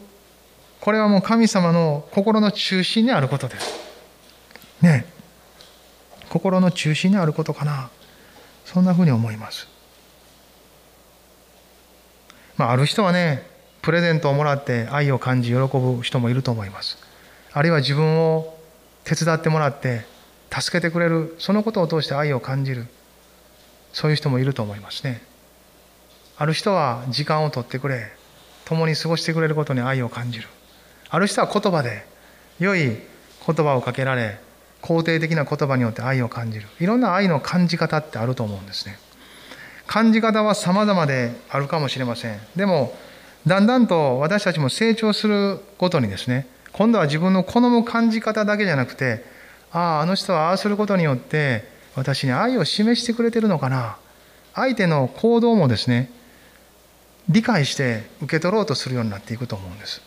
[0.83, 3.73] これはもう神様の心の中心にあることです。
[4.81, 5.05] ね
[6.29, 7.89] 心の中心にあることかな。
[8.65, 9.69] そんなふうに思います。
[12.57, 13.47] まあ、ある人はね、
[13.81, 16.97] プレゼントをもらって愛を感じ喜ぶ人もいると思います。
[17.53, 18.57] あるいは自分を
[19.05, 20.05] 手伝ってもらって
[20.51, 22.87] 助けてくれるそのことを通して愛を感じる
[23.93, 25.21] そういう人もいると思いますね
[26.37, 28.11] ある人は時間を取ってくれ
[28.65, 30.47] 共に過ごしてくれることに愛を感じる
[31.13, 32.07] ある人は言葉で
[32.59, 32.97] 良い言
[33.45, 34.39] 葉をかけられ
[34.81, 36.65] 肯定的な言葉によって愛を感じる。
[36.79, 38.97] いろんな愛の感じ方ってあると思うんですね。
[39.85, 42.39] 感じ方は様々であるかもしれません。
[42.55, 42.97] でも
[43.45, 49.23] だんだんと私たちも成長するごとにですね今度は自分の好む感じ方だけじゃなくて
[49.71, 51.63] あああの人はああすることによって
[51.95, 53.97] 私に愛を示してくれてるのかな。
[54.55, 56.09] 相手の行動もですね
[57.29, 60.01] 理解して受け取ろうとするようになっていくと思うんです。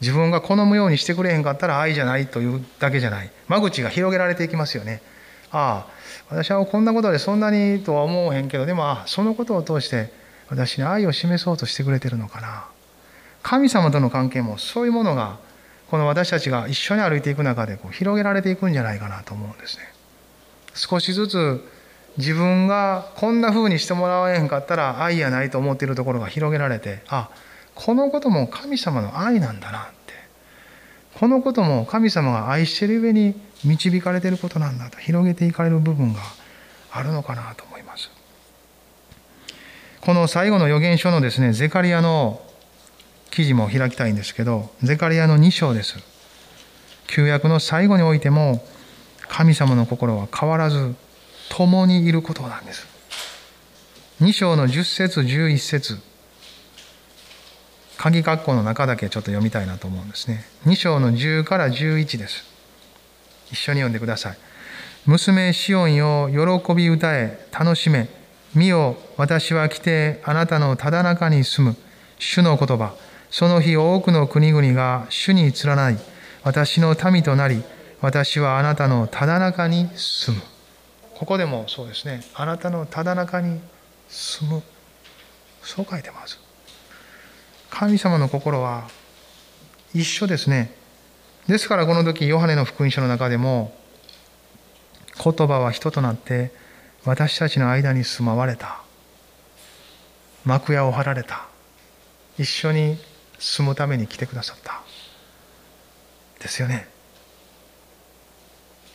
[0.00, 3.30] 自分が好むようにしてくれへんかったら愛じゃないというだけじゃない。
[3.48, 5.00] 間口が広げられていきますよね。
[5.50, 5.96] ああ
[6.28, 10.10] 私はこんなことでそんなにとは思わへんけどでもあそのことを通して
[10.48, 12.66] 私に愛を示そうとしてくれてるのかな。
[13.42, 15.38] 神様との関係もそういうものが
[15.88, 19.84] この私たちが一緒に歩いていく中でこう広げられていくんじゃないかなと思うんですね。
[20.74, 21.64] 少しずつ
[22.18, 27.30] 自分がこんな風にしてもらわへんかったら愛やないと思っているところが広げられてあ
[27.76, 30.14] このことも神様の愛なんだなって
[31.14, 36.20] このことも神様が愛してる上に導かれてることなんだと広げていかれる部分が
[36.90, 38.10] あるのかなと思います。
[40.00, 42.40] この最後の預言書のですねゼカリアの
[43.36, 45.98] 記事も開きたいんですけど、ゼカリアの2章です。
[47.06, 48.64] 旧約の最後においても、
[49.28, 50.94] 神様の心は変わらず、
[51.50, 52.86] 共にいることなんです。
[54.22, 55.98] 2章の10節11節
[57.98, 60.44] 鍵括弧の中だけちょっと読みたいなと思うんですね。
[60.66, 62.44] 2章の10から11です。
[63.50, 64.38] 一緒に読んでください。
[65.06, 68.08] 娘シオンよ、喜び歌え、楽しめ。
[68.54, 71.76] 見よ、私は来て、あなたのただ中に住む。
[72.18, 72.94] 主の言葉。
[73.30, 75.98] その日多くの国々が主に連ない
[76.42, 77.62] 私の民となり
[78.00, 80.42] 私はあなたのただ中に住む
[81.14, 83.60] ここでもそうですねあなたのただ中に
[84.08, 84.62] 住む
[85.62, 86.38] そう書いてます
[87.78, 88.88] 神様の心は
[89.92, 90.72] 一緒ですね。
[91.46, 93.76] ですからこの時ヨハネの福音書の中でも
[95.22, 96.52] 言葉は人となって
[97.04, 98.80] 私たちの間に住まわれた。
[100.46, 101.48] 幕屋を張られた。
[102.38, 102.96] 一緒に
[103.38, 104.80] 住むために来てくださった。
[106.40, 106.88] ですよね。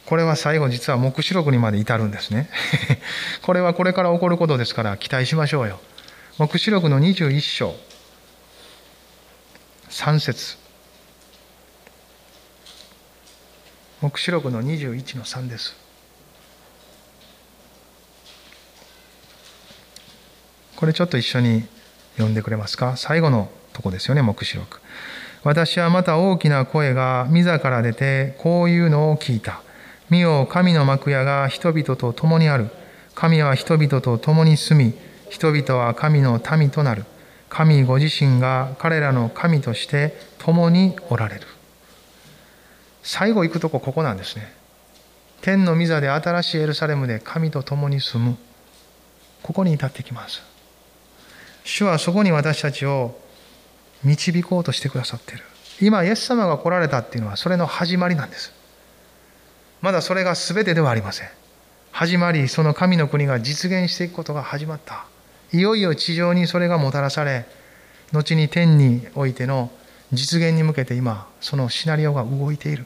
[0.08, 2.50] これは最後実は黙示録にまで至るんですね。
[3.46, 5.80] これはこれから起こることですから期待しましょうよ。
[6.40, 7.91] 黙示録の21章。
[9.92, 10.58] 3節
[14.02, 15.76] 黙示録の21の3です
[20.78, 21.64] これちょっと一緒に
[22.14, 22.98] 読んでくれますか？
[22.98, 24.82] 最後のとこですよね、黙示録。
[25.44, 29.62] 私はまた大きな声が御座から出て、こういうのを聞いた。
[30.10, 32.70] 見よ、神の幕屋が人々と共にある。
[33.14, 34.94] 神は人々と共に住み、
[35.30, 37.06] 人々は神の民となる。
[37.52, 41.42] 神ご自身が彼らの神として共におられる。
[43.04, 44.52] 最後行くとこここなんですね。
[45.42, 48.38] 天の御座で新しいエルサレムで神と共に住む。
[49.44, 50.42] ここに至ってきます。
[51.64, 53.20] 主はそこに私たちを
[54.04, 55.44] 導こうとしてくださっている
[55.80, 58.54] 今イエス様が来られたっていうのはそれの始まりなんです
[59.82, 61.30] まだそれが全てではありません
[61.92, 65.06] 始まりその神の国が実現していくことが始まった
[65.54, 67.46] いよいよ地上にそれがもたらされ
[68.14, 69.72] 後に天においての
[70.14, 72.86] 実現に向けて今そのシナリオが動いている。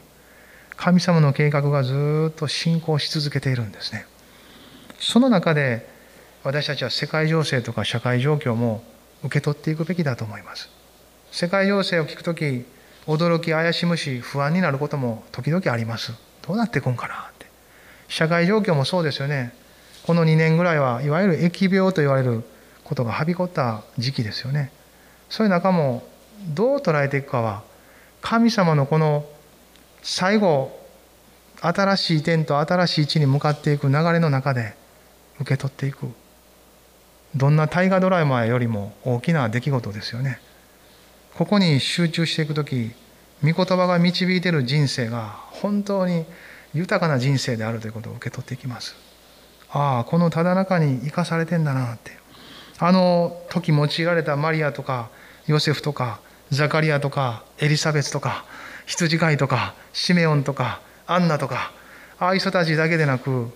[0.76, 4.06] 神様の計画がずっと進行し続けているんですね。
[4.98, 5.88] その中で
[6.44, 8.84] 私たちは世界情勢とか社会状況も
[9.24, 10.68] 受け取っていくべきだと思います。
[11.32, 12.64] 世界情勢を聞くとき
[13.06, 16.12] 驚き怪しむし不安になることも時々あります。
[16.46, 17.46] どうなっていくんかなって。
[18.08, 19.52] 社会状況もそうですよね。
[20.06, 22.44] この2年ぐらいはいわゆる疫病と言われる
[22.86, 24.70] ことがはびこった時期ですよね。
[25.28, 26.06] そういう中も
[26.54, 27.62] どう捉えていくかは
[28.22, 29.26] 神様のこの
[30.02, 30.78] 最後
[31.60, 34.74] 新しい点と新しい地に向かっていく流れの中で
[35.40, 36.06] 受け取っていく。
[37.34, 40.38] どんな大河ドラマよりも大きな出来事ですよね。
[41.34, 42.92] ここに集中していく時
[43.42, 46.24] 御言葉が導いている人生が本当に
[46.72, 48.94] 豊かな人生であるということを受け取っていきます。
[49.70, 52.25] ああこのただ中に生かされてんだなって。
[52.78, 55.08] あの時用いられたマリアとか
[55.46, 58.44] ヨセフとかザカリアとかエリザベスとか
[58.86, 61.72] 羊飼いとかシメオンとかアンナとか
[62.18, 63.50] ああいう人たちだけでなく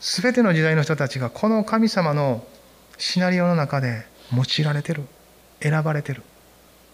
[0.00, 2.44] 全ての時代の人たちがこの神様の
[2.98, 5.02] シナリオの中で用いられてる
[5.60, 6.22] 選ばれてる。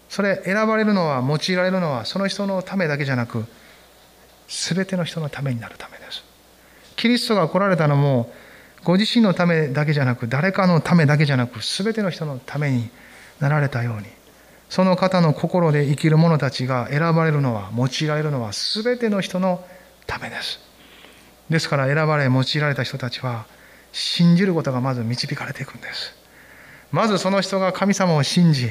[0.09, 3.45] それ選ばれるのは用いられるのはその人のためだけじゃなく
[4.47, 6.23] 全ての人のためになるためです。
[6.95, 8.31] キリストが来られたのも
[8.87, 12.89] ご自身のためだけじゃなく誰かのためだけじゃなく全ての人のために
[13.41, 14.05] なられたように
[14.69, 19.61] その方の心で生きる者たちが選ばれるのは用いられるのは全ての人の
[20.05, 20.61] ためです。
[21.49, 23.45] ですから選ばれ用いられた人たちは
[23.91, 26.15] 信じることがまず導かれていくんです。
[26.89, 28.69] まずその人が神様を信じ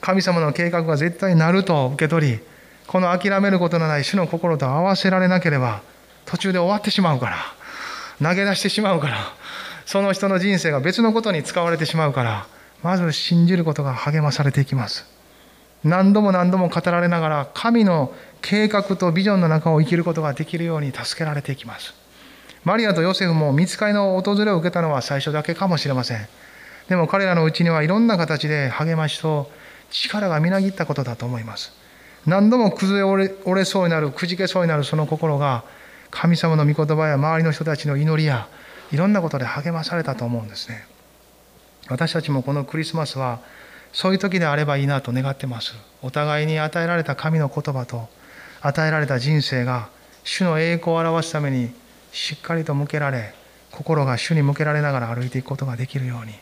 [0.00, 2.40] 神様の計画が絶対なると受け取り
[2.86, 5.82] この諦めることのない主の心と合わせられなければ
[6.24, 7.59] 途中で終わってしまうから
[8.22, 9.16] 投げ出してしまうから
[9.86, 12.46] その人の人生が別のことに使われてしまうから
[12.82, 15.04] まず信じることが励まされていきます。
[15.82, 21.94] 何度も何度も語られながら神の計画とビジョンの中を生きることができるように助けられていきます。
[22.64, 26.28] マリアとヨセフも見つかりの訪れを受けたのは最初だけかもしれません。
[26.88, 29.50] でも彼らのうちにはいろんな形で励ましと
[29.90, 31.72] 力がみなぎったことだと思います。
[32.26, 35.64] 何度も崩れ折れそうになるくじけそうになるその心が
[36.10, 38.48] 神様の御言葉や周りの人たちの祈りや
[38.92, 40.84] いろんなことで励まされたと思うんですね。
[41.88, 43.40] 私たちもこのクリスマスは
[43.92, 45.74] そういう時であればいいなと願ってます。
[46.02, 48.08] お互いに与えられた神の言葉と
[48.60, 49.88] 与えられた人生が
[50.24, 51.72] 主の栄光を表すために
[52.12, 53.34] しっかりと向けられ
[53.70, 56.32] 心が主に向けられながら歩いていくことができるように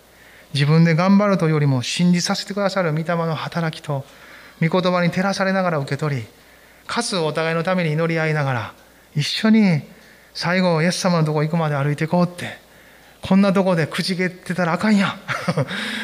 [0.54, 4.04] 自分で頑張るというよりも信じさせてくださる御霊の働きと
[4.60, 6.24] 御言葉に照らされながら受け取り
[6.86, 8.74] かつお互いのために祈り合いながら
[9.14, 9.82] 一緒に
[10.34, 12.68] 最後イエス様のとこ行くまで歩いていこうって。
[13.20, 15.18] こんなとこでくじけてたらあかんやん。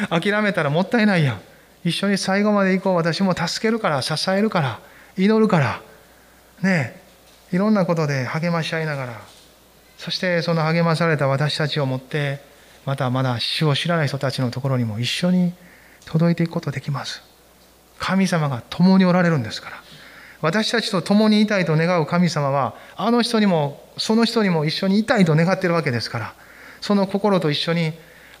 [0.21, 1.41] 諦めたらもったいないやん。
[1.83, 2.95] 一緒に最後まで行こう。
[2.95, 4.79] 私も助けるから支えるから
[5.17, 5.81] 祈るから。
[6.61, 6.99] ね
[7.51, 9.21] いろんなことで励まし合いながら。
[9.97, 12.41] そしてその励まされた私たちを持って
[12.85, 15.53] またまだ主を知らない人たちのところにも一緒に
[16.05, 17.23] 届いていくことできます。
[17.97, 19.77] 神様が共におられるんですから。
[20.45, 26.33] 私たちと共にいたいと願う神様はあの人にもその人にも一緒にいたいと願ってるわけですから
[26.81, 27.93] その心と一緒に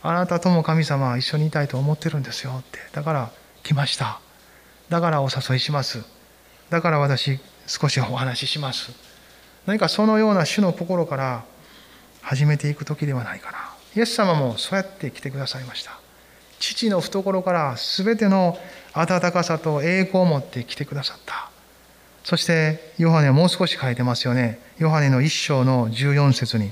[0.03, 3.31] あなたとも神様は一緒にいたいと思ってるんですよってだから
[3.63, 4.19] 来ました。
[4.89, 6.05] だからお誘いします。
[6.69, 8.91] だから私少しお話しします。
[9.65, 11.43] 何かそのような主の心から
[12.21, 13.57] 始めていく時ではないかな。
[13.95, 15.97] イエス様もそうやって来てくださいました。
[16.59, 18.59] 父の懐から全ての
[18.93, 21.49] 温かさと栄光を持って来てくださった。
[22.25, 24.59] そしてヨハネはもう少し書いてますよね。
[24.79, 26.71] ヨハネの一章の14節に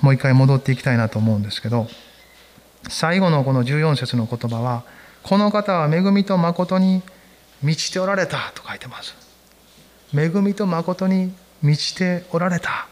[0.00, 1.86] もう一回戻っていきたいなと思うんですけど
[2.88, 4.82] 最後のこの14節の言葉は
[5.22, 7.00] この方は恵みと誠に
[7.62, 9.14] 満ちておられたと書いてます。
[10.12, 12.88] 恵みと誠に満ちておられた。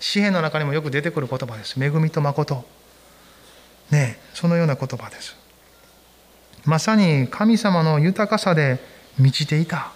[0.00, 1.82] 詩篇の中にもよく出てくる言葉です。
[1.82, 2.64] 恵みと誠。
[3.92, 5.36] ねそのような言葉です。
[6.64, 8.80] まさに神様の豊かさで
[9.16, 9.92] 満ちていた。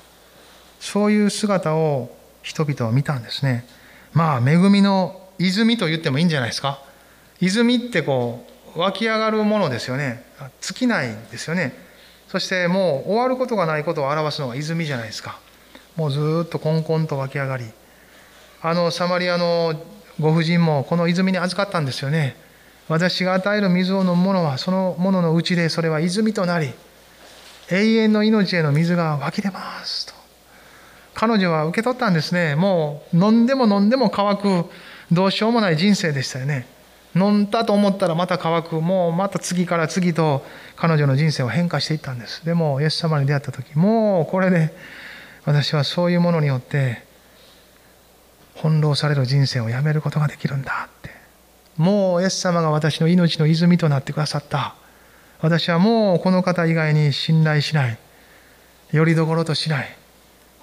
[0.85, 3.65] そういう姿を人々は見たんですね。
[4.13, 6.79] まあ恵みの泉と言ってもいいんじゃないですか。
[7.41, 10.23] 泉ってこう湧き上がるものですよね。
[10.61, 11.73] 尽きないですよね。
[12.29, 15.39] そしてもう終わることがないことを表すのが泉じゃないですか。
[15.97, 17.65] もうずっとこんこんと湧き上がり。
[18.61, 19.73] あのサマリアの
[20.21, 22.37] ご婦人もこの泉に預かったんですよね。
[22.91, 26.75] 私が与える水を飲む者はそのもののうちでそれは泉となり
[27.71, 30.24] 永遠の命への水が湧き出ますと。
[31.15, 32.55] 彼女は受け取ったんですね。
[32.57, 34.69] もう飲んでも飲んでも乾く
[35.13, 36.67] どうしようもない人生でしたよね。
[37.17, 38.81] 飲んだと思ったらまた乾く。
[38.81, 40.45] もうまた次から次と
[40.77, 42.45] 彼女の人生を変化していったんです。
[42.45, 44.75] でもイエス様に出会った時もうこれで
[45.45, 47.05] 私はそういうものによって
[48.55, 51.11] 翻弄される人生をやめることができるんだって。
[51.77, 54.75] もうイエス様が私の命の泉となってくださった。
[55.41, 57.99] 私はもうこの方以外に信頼しない。
[58.93, 59.97] よりどころとしない。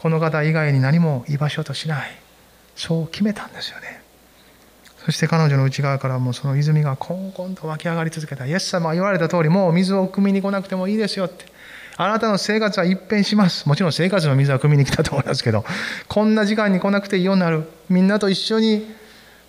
[0.02, 2.10] この方以外に何も居場所としない。
[2.76, 4.02] そう決めたんですよね。
[5.06, 8.48] そして彼女の内側からもその泉がコンコンと湧き上がり続けた。
[8.48, 11.46] イエス様は言われた通りもう水を汲みに来なくてもいいですよって。
[11.98, 13.68] あなたの生活は一変します。
[13.68, 15.64] もちろん生活の水は汲みに来たと思いますけど
[16.08, 17.66] こんな時間に来なくていいようになる。
[17.90, 18.92] みんなと一緒に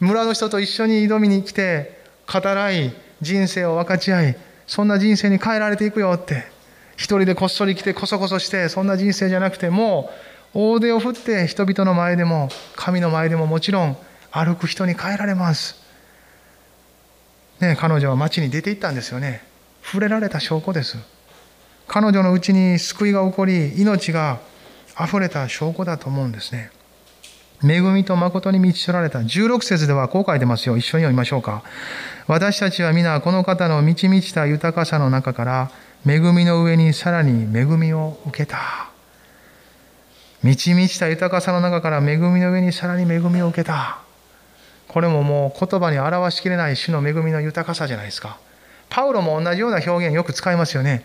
[0.00, 1.98] 村の人と一緒に挑みに来て
[2.30, 4.36] 語らい人生を分かち合い
[4.66, 6.52] そんな人生に変えられていくよって。
[6.96, 13.96] 一人でこっそり来てこそこそしてそんな人生じゃなくてもう大手を振って人々の前でも神の前でももちろん
[14.30, 15.76] 歩く人に変えられます。
[17.60, 19.42] ね、彼女は町に出て行ったんですよね。
[19.82, 20.98] 触れられた証拠です。
[21.86, 24.40] 彼女のうちに救いが起こり、命が
[25.00, 26.70] 溢れた証拠だと思うんですね。
[27.64, 30.76] 恵みと誠に満ち取られた16節ではこう書いてますよ。
[30.76, 31.62] 一緒に読みましょうか。
[32.26, 35.70] 私たちは皆この方の満ち満ちた豊かさの中から
[36.06, 38.91] 恵みの上にさらに恵みを受けた。
[40.42, 43.98] 満ち満ちた豊かさの中から恵みの上にさらに恵みを受けた。
[44.88, 48.38] これももう言葉に表しきれない主の恵みの豊かさじゃないですか。
[48.90, 51.04] パウロも同じような表現よく使いますよね。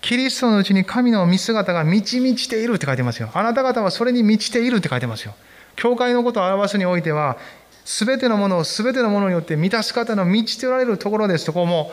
[0.00, 3.30] キリストのうちに神の見姿が満ち満ちているって書いてますよ。
[3.34, 5.34] あなた方はそれに満ちているって書いてますよ。
[5.76, 7.38] 教会のことを表すにおいては、
[7.84, 11.92] すべてのものをすべてのものによって満たす方の満ちておられるところですと、こうも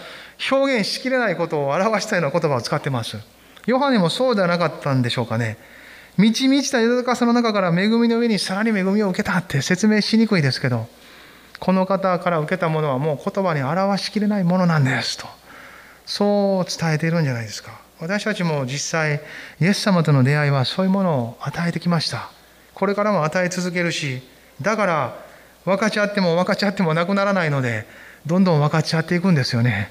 [0.51, 3.17] 表現しきれないことを表したような言葉を使ってます。
[3.67, 5.57] ヨハネもそうではなかったんでしょうかね。
[6.17, 10.87] 満ち満ちた豊かさの中から恵みの上にさらに恵みを受けたって説明しにくいですけど、
[11.59, 15.27] この方から受けたものはもう言葉に表しきれないものなんですと。
[16.05, 17.71] そう伝えているんじゃないですか。
[17.99, 19.21] 私たちも実際
[19.61, 22.29] イエス様との出会いはそういうものを与えてきました。
[22.73, 24.21] これからも与え続けるし
[24.61, 25.25] だから
[25.63, 27.85] 分かち合っても分かち合ってもなくならないので
[28.25, 29.89] どんどん分かち合っていくんですよね。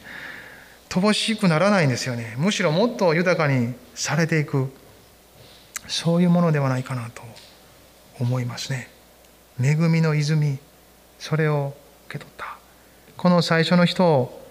[0.88, 2.34] 乏しくならないんですよね。
[2.36, 4.70] むしろもっと豊かにされていく。
[5.92, 7.22] そういうものではないかなと
[8.18, 8.88] 思いますね。
[9.60, 10.58] 恵みの泉
[11.18, 11.74] それを
[12.08, 12.56] 受け取った。
[13.18, 14.42] この最初の人を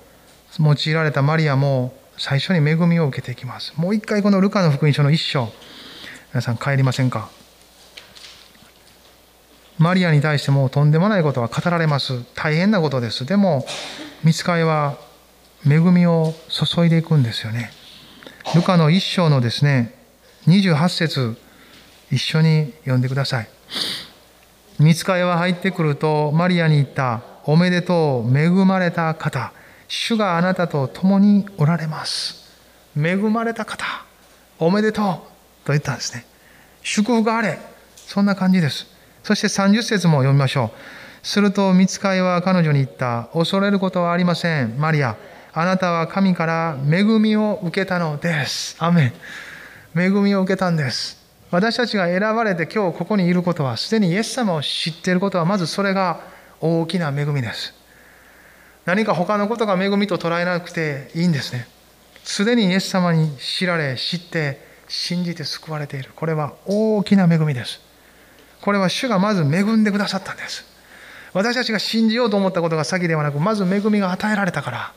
[0.59, 3.73] 用いられたマリアも最初に恵みを受けていきます。
[3.75, 5.49] もう一回このルカの福音書の一章
[6.31, 7.29] 皆さん帰りませんか？
[9.79, 12.23] マリアに対してもとんでもないことは語られます。
[12.35, 13.25] 大変なことです。
[13.25, 13.65] でも
[14.23, 14.95] 見つかいは
[15.65, 17.71] 恵みを注いでいくんですよね。
[18.53, 19.99] ルカの一章のですね
[20.47, 21.37] 28節
[22.11, 23.49] 一緒に読んでください
[24.81, 27.21] 見つかいは入ってくるとマリアに言った。
[27.43, 29.53] おめでとう、恵まれた方。
[29.87, 32.49] 主があなたと共におられます。
[32.97, 33.85] 恵まれた方。
[34.57, 35.05] おめでとう。
[35.65, 36.25] と言ったんですね。
[36.81, 37.59] 祝福があれ。
[37.95, 38.87] そんな感じです。
[39.23, 41.27] そして30節も読みましょう。
[41.27, 43.29] すると見つかいは彼女に言った。
[43.33, 44.79] 恐れることはありません。
[44.79, 45.15] マリア。
[45.53, 48.75] あなたは神から恵みを受けたのです。
[48.79, 49.13] アメン。
[49.95, 51.21] 恵みを受けたんです。
[51.51, 56.21] 私たちが選ばれて今日ここにいることはすでにイエス様を知っていることはまずそれが
[56.61, 57.73] 大きな恵みです。
[58.85, 61.67] 何か他のことが恵みと捉えなくていいんですね。
[62.23, 66.11] すでにイエス様に知られ知って信じて救われている。
[66.15, 67.81] これは大きな恵みです。
[68.61, 70.65] これは主がまず恵んでくださったんです。
[71.33, 74.93] 私たちが信じようと思ったことが先ではなくまず恵みが与えられたから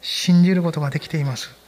[0.00, 1.59] 信じることができています。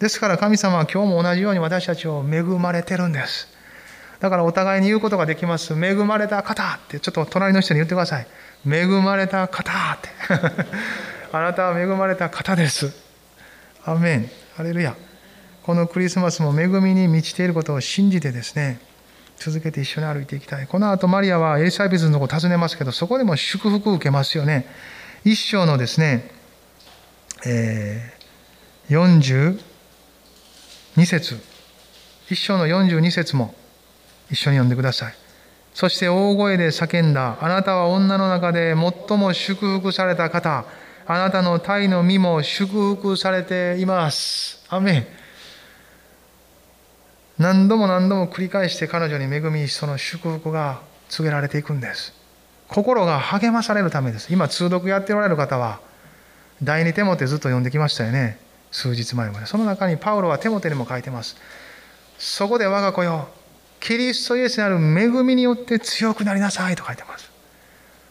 [0.00, 3.58] ですから神様は今日も同じように私たちを恵まれてるんです
[4.20, 5.74] だからお互いに言うことができます。
[5.74, 8.26] 恵まれた方ってちょっと隣の人に言ってください。
[8.68, 10.08] 恵まれた方って。
[11.32, 12.92] あなたは恵まれた方です。
[13.84, 14.30] アメン。
[14.56, 14.96] ハレルヤ。
[15.62, 18.80] このクリスマスも恵みに満ちていることを信じてですね、
[19.36, 20.66] 続けて一緒に歩いていきたい。
[20.66, 24.66] この後マリアはエリザベスのとこ訪ねますけど、そこでも祝福を受けますよね。
[25.24, 26.28] 一章のですね、
[27.46, 29.67] えー、
[30.98, 31.38] 2節
[32.28, 33.54] 一章の42節も
[34.32, 35.14] 一緒に読んでください。
[35.72, 37.38] そして大声で叫んだ。
[37.40, 40.64] あなたは女の中で最も祝福された方。
[41.06, 44.66] あなたの体の身も祝福されています。
[44.70, 45.06] アメン。
[47.38, 50.80] 何度も何度も繰り返して彼女に恵み、その祝福が
[51.10, 52.12] 告げられていくんです。
[52.66, 54.32] 心が励まされるためです。
[54.32, 55.78] 今、通読やっておられる方は、
[56.60, 58.47] 第二テモテずっと読んできましたよね。
[58.70, 59.46] 数日前まで。
[59.46, 61.36] その中にパウロはテモテにも書いてます。
[62.18, 63.28] そこで我が子よ、
[63.80, 67.30] キリストイエスにある恵みによって強くなりなさいと書いてます。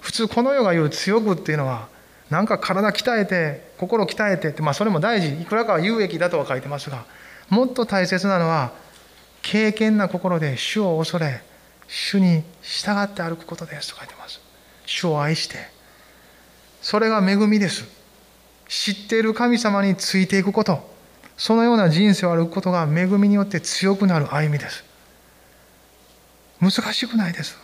[0.02, 1.90] 普通この世が言う強くっていうのは
[2.30, 7.06] なんか体鍛えて心鍛えてってまあそれも大事いくらかは有益だとは書いてますが
[7.50, 8.72] もっと大切なのは
[9.42, 11.42] 敬虔な心で主を恐れ
[11.88, 14.42] 主に従って歩くことですと書いてます
[14.86, 15.58] 主を愛して
[16.82, 17.86] それが恵みです
[18.68, 20.96] 知っている神様についていくこと。
[21.38, 24.84] そのような人生を歩くことが恵みによって強くなる歩みです。
[26.60, 27.58] 難しくないです。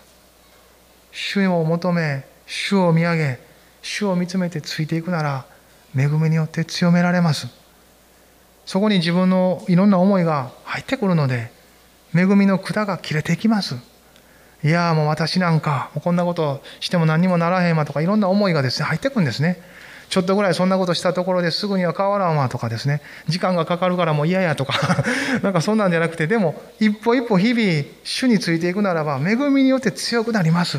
[1.11, 3.39] 主を求め、主を見上げ、
[3.81, 5.45] 主を見つめてついていくなら
[5.95, 7.47] 恵みによって強められます。
[8.65, 11.51] そこに自分のいろんな思いが入ってくるので
[12.15, 13.75] 恵みの管が切れていきます。
[14.63, 19.61] いやもう私なんかこんなことしても何にもならへんわとかいろんな思いがですね入ってくるんですね。
[20.13, 23.01] ちょっとぐらいそんなことしたところですぐには変わらんわとかですね。
[23.27, 25.03] 時間がかかるからもう嫌やとか。
[25.41, 30.77] なんかそんなんじゃなくてでも一歩一歩日々主についていくならば恵みによって強くなります。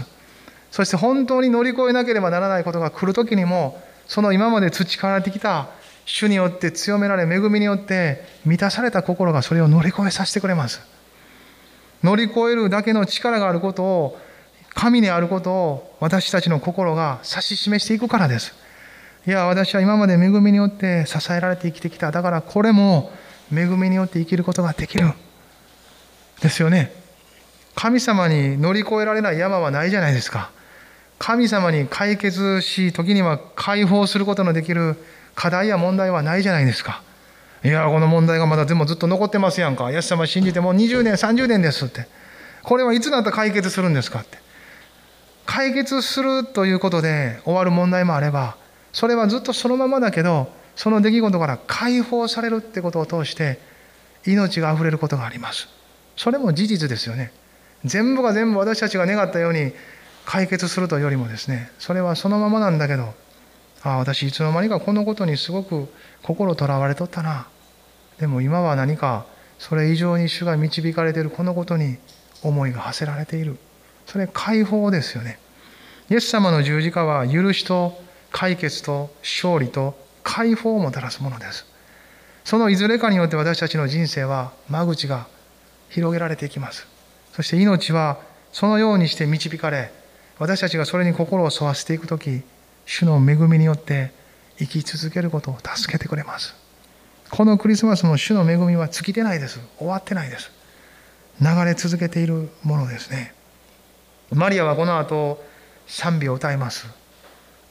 [0.70, 5.66] そして本当に乗り越えなければならないことが来る時にもその今まで培われてきた
[6.06, 10.80] 主によって強められ恵みによって満たされた心がそれを乗り越えさせてくれます。
[12.04, 14.20] 乗り越えるだけの力があることを
[14.74, 18.62] 神にあることを私たちの心が指し示していくからです。
[19.26, 22.10] いや私は今まで恵みによって支えられて生きてきた。
[22.10, 23.10] だからこれも
[23.50, 25.12] 恵みによって生きることができる。
[26.42, 26.92] ですよね。
[27.74, 30.50] 神様に乗り越えられない山はないじゃないですか。
[31.18, 34.96] 神様に解決し時には解放することのできる
[35.34, 37.02] 課題や問題はないじゃないですか。
[37.64, 39.90] いやこの問題がまだでもずっと残ってますやんか。
[39.90, 42.06] イエス様信じてもう20年30年ですって。
[42.62, 44.36] これはいつになったら解決するんですかって。
[45.46, 48.56] 解決するということで終わる問題もあれば
[48.94, 53.58] それはずっとそのままだけどその出来事から解放されるってことを通して
[54.24, 55.68] 命があふれることがあります。
[56.16, 57.32] それも事実ですよね。
[57.84, 59.72] 全部が全部私たちが願ったように
[60.24, 63.12] 解決するというよりもですねそれはそのままなんだけど
[63.82, 65.88] ああ私いつの間にかこのことにすごく
[66.22, 67.48] 心とらわれとったな。
[68.18, 69.26] でも今は何か
[69.58, 71.98] それ以上に主が導かれているこのことに
[72.42, 73.58] 思いが馳せられている。
[74.06, 75.38] それ解放ですよね。
[76.10, 78.03] イエス様の十字架は許しと
[78.34, 81.64] 解決と勝利と解放をもたらすものです。
[82.44, 85.28] そのいずれかによって私たちの人生は間口が
[85.88, 86.88] 広げられていきます。
[87.32, 88.18] そして命は
[88.52, 89.92] そのようにして導かれ
[90.40, 92.42] 私たちがそれに心を沿わせていく時
[92.86, 94.10] 主の恵みによって
[94.58, 96.56] 生き続けることを助けてくれます。
[97.30, 99.60] このクリスマスも主の恵みは尽きてないです。
[99.78, 100.50] 終わってないです。
[101.40, 103.32] 流れ続けているものですね。
[104.32, 105.40] マリアはこの後
[105.86, 107.03] 賛美を歌います。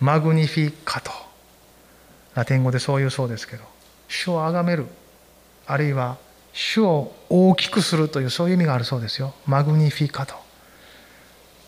[0.04, 1.12] マグニフィカと
[2.36, 3.64] ラテン語でそういうそうですけど
[4.10, 4.86] 主を崇める。
[5.66, 6.18] あるいは
[6.52, 9.34] 主を大きくするというそういう意味があるそうですよ。
[9.46, 10.36] マグニフィカと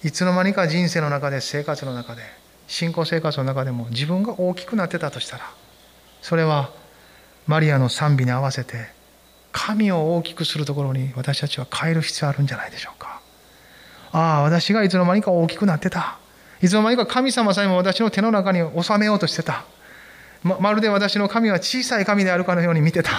[0.03, 2.23] いつの間にか人生の中で生活の中で
[2.67, 5.49] 信仰生活の中でも自分が大きくなってたとしたら
[6.21, 6.71] それは
[7.47, 8.89] マリアの賛美に合わせて
[9.53, 13.21] 神を大きくするところに私たちは変える必要あるんじゃないでしょうか。
[14.11, 16.19] ああ私がいつの間にか大きくなってた。
[16.65, 19.65] いつの間にか神様さえも私の手の中に収めようとしてた。
[20.41, 23.11] ままるで私の神は小さい神であるかのように見てた。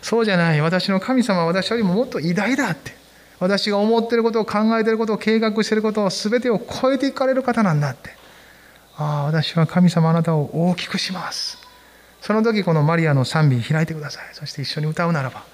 [0.00, 0.60] そうじゃない。
[0.62, 2.92] 私の神様は私よりももっと偉大だって。
[3.38, 8.12] 私が思ってることを考えてることを計画してることを全てを超えていかれる方なんだって。
[8.96, 11.58] ああ私は神様あなたを大きくします。
[12.22, 14.24] その時このマリアの賛美開いてください。
[14.32, 15.44] そして一緒に歌うならば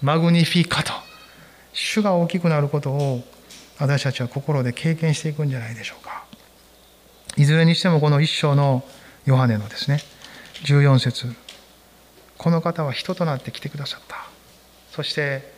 [0.00, 0.94] マグニフィカと
[1.74, 3.22] 主が大きくなることを
[3.78, 6.29] 私たちは心で経験していくんじゃないでしょうか。
[7.40, 8.84] いずれにしてもこの一章の
[9.24, 10.00] ヨハネのですね
[10.64, 11.26] 14節
[12.36, 14.16] この方は人となって来てくださった。
[14.90, 15.50] そして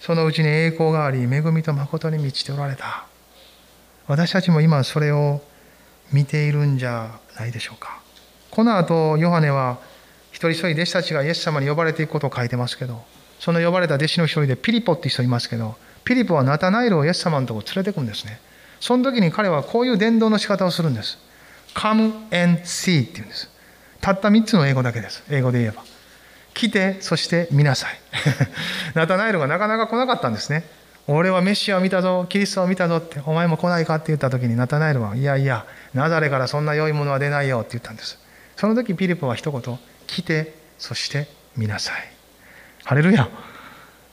[0.00, 3.04] そのうちに栄光があり恵みと誠に満ちておられた。
[4.06, 5.42] 私たちも今それを
[6.10, 8.00] 見ているんじゃないでしょうか。
[8.50, 9.78] この後ヨハネは
[10.32, 13.04] 一人一人弟子たちがイエス様に呼ばれていくことを書いてますけど
[13.38, 18.40] その呼ばれた弟子の一人でピリポって人いますけどピリポはナタナイルをイエス様のとこ連れてくんですね。
[18.80, 21.18] その時に彼はこういう伝道の仕方をするんです。
[21.74, 23.50] Come and see っていうんです。
[24.00, 25.22] たった3つの英語だけです。
[25.30, 25.84] 英語で言えば。
[26.54, 28.00] 来てそして見なさい。
[28.94, 30.64] ナタナエルがなかなか来なかったんですね。
[31.06, 32.26] 俺はメシアを見たぞ。
[32.28, 33.20] キリストを見たぞって。
[33.26, 38.18] お前も来ないかって言った時にナタナエルはいやいやナザレからそんな良いものは出ないよって言ったんです。
[38.56, 42.12] その時ピリポは一言来てそして見なさい。
[42.84, 43.28] ハレルヤ。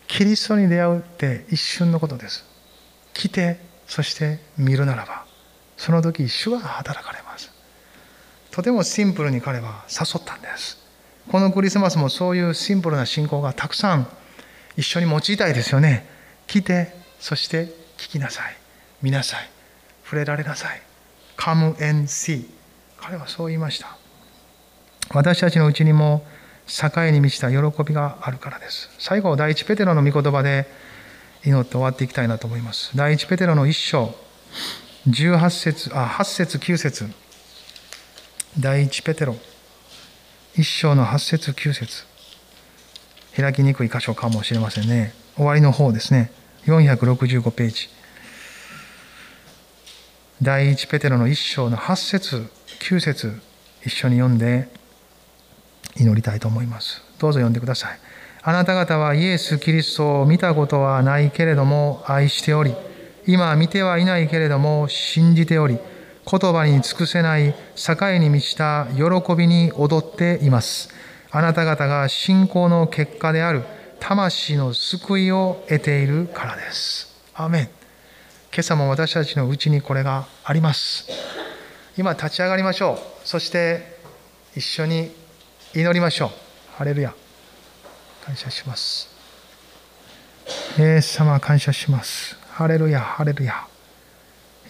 [0.08, 2.46] キリストに出会うって一瞬のことです。
[3.14, 5.26] 来てそして見るならば
[5.78, 7.52] その時主が働かれます。
[8.52, 10.78] とてもシンプルに彼は誘ったんです。
[11.32, 14.08] このクリスマスもそういうシンプルな信仰がたくさん
[14.76, 16.08] 一緒に用いたいですよね。
[16.48, 17.66] 来てそして
[17.98, 18.56] 聞きなさい。
[19.02, 19.50] 見なさい。
[20.04, 20.82] 触れられなさい。
[21.38, 22.46] Come and see
[23.00, 23.98] 彼はそう言いました。
[25.12, 26.26] 私たちのうちにも
[26.66, 28.90] 境に満ちた喜びがあるからです。
[29.00, 30.68] 最後第一ペテロの御言葉で
[31.46, 32.96] 祈って終わっていきたいなと思います。
[32.96, 34.16] 第一ペテロの一章
[35.10, 37.06] 18節あ8節9節。
[38.60, 39.36] 第一ペテロ
[40.56, 42.06] 一章の8節9節。
[43.36, 45.14] 開きにくい箇所かもしれませんね。
[45.36, 46.32] 終わりの方ですね。
[46.66, 47.90] 465ページ。
[50.42, 52.48] 第一ペテロの一章の8節
[52.80, 53.40] 9節
[53.84, 54.68] 一緒に読んで
[55.96, 57.02] 祈りたいと思います。
[57.20, 58.00] どうぞ読んでください。
[58.42, 62.74] あなた方はイエス・キリストを見たことはないけれども愛しており、
[63.26, 65.78] 今見てはいないけれども信じており、
[66.30, 70.90] 言葉に尽くせない境に満ちた喜びに踊っています。
[71.32, 73.64] あなた方が信仰の結果である
[74.00, 77.16] 魂の救いを得ているからです。
[77.34, 77.70] アメン。
[78.54, 81.08] 今朝も私たちのうちにこれがあります。
[81.98, 83.28] 今立ち上がりましょう。
[83.28, 83.98] そして
[84.56, 85.12] 一緒に
[85.74, 86.30] 祈りましょう。
[86.78, 87.14] ハレルヤ。
[88.28, 89.08] 感謝します。
[90.78, 92.38] イエス様感謝します。
[92.50, 93.66] ハレルヤ、ハレルヤ。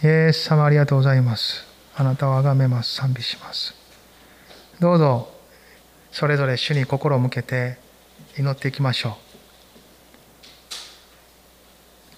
[0.04, 1.66] イエス様ありがとうございます。
[1.96, 2.94] あなたを崇めます。
[2.94, 3.74] 賛美します。
[4.80, 5.32] どうぞ、
[6.12, 7.80] それぞれ主に心を向けて
[8.38, 9.14] 祈っていきましょう。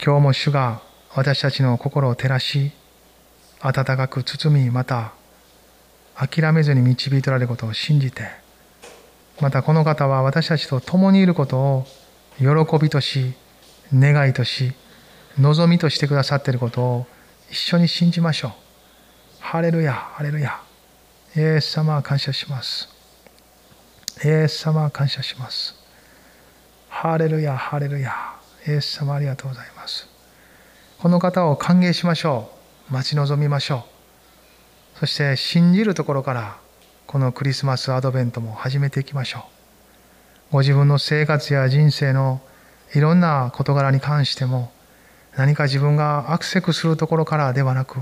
[0.03, 0.81] 今日も主が
[1.15, 2.73] 私たちの心を照らし、
[3.61, 5.13] 温かく包み、また
[6.15, 8.48] 諦めずに導いておられることを信じて、
[9.39, 11.85] またこの方は私たちと共にいることを
[12.37, 12.45] 喜
[12.81, 13.33] びとし、
[13.93, 14.73] 願いとし、
[15.39, 17.05] 望みとしてくださっていることを
[17.49, 18.51] 一緒に信じましょう。
[19.39, 20.61] ハレルヤ、ハレルヤ。
[21.35, 22.89] イエス様感謝します。
[24.23, 25.75] イエス様感謝します。
[26.89, 28.13] ハレルヤ、ハレルヤ。
[28.67, 30.07] イエス様ありがとうございます。
[30.99, 32.51] この方を歓迎しましょ
[32.89, 32.93] う。
[32.93, 33.85] 待ち望みましょ
[34.97, 34.99] う。
[34.99, 36.57] そして信じるところから
[37.09, 39.43] このクリスマスアドベントも始めていきましょう。
[40.51, 42.39] ご自分の生活や人生の
[42.93, 44.71] いろんな事柄に関しても
[45.35, 47.97] 何か自分が悪せくするところからではなく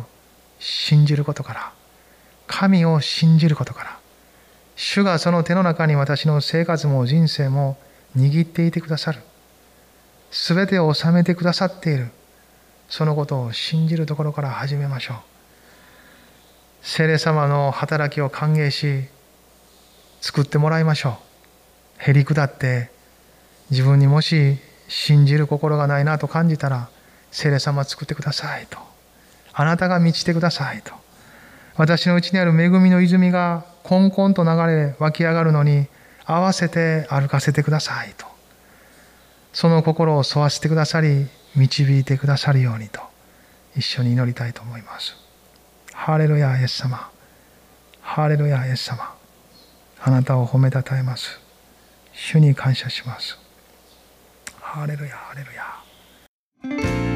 [0.60, 1.72] 信じることから
[2.48, 4.00] 神を信じることから
[4.76, 7.78] 主がその手の中に私の生活も人生も
[8.18, 9.22] 握っていてくださる。
[10.32, 12.10] 全てを収めてくださっている。
[12.90, 15.37] そのことを信じるところから始めましょう。
[16.90, 19.04] 聖霊様の働きを歓迎し
[20.22, 21.20] 作ってもらいましょ
[22.00, 22.10] う。
[22.10, 22.90] へり下って
[23.70, 24.58] 自分にもし
[24.88, 26.88] 信じる心がないなと感じたら
[27.30, 28.80] 聖霊様作ってくださいと。
[29.52, 30.94] あなたが満ちてくださいと。
[31.76, 35.88] 私のうちにある恵みの泉がこんこんと流れ湧き上がるのに
[36.24, 38.26] 合わせて歩かせてくださいと。
[39.52, 43.02] その心を沿わせてくださり導いてくださるようにと
[43.76, 45.27] 一緒に祈りたいと思います。
[46.00, 47.10] ハレルヤイエス様。
[48.02, 49.14] ハレルヤイエス様。
[50.00, 51.42] あなたを褒めたたえます。
[52.14, 53.38] 主に感謝します。
[54.62, 57.07] ハレルヤハレルヤ。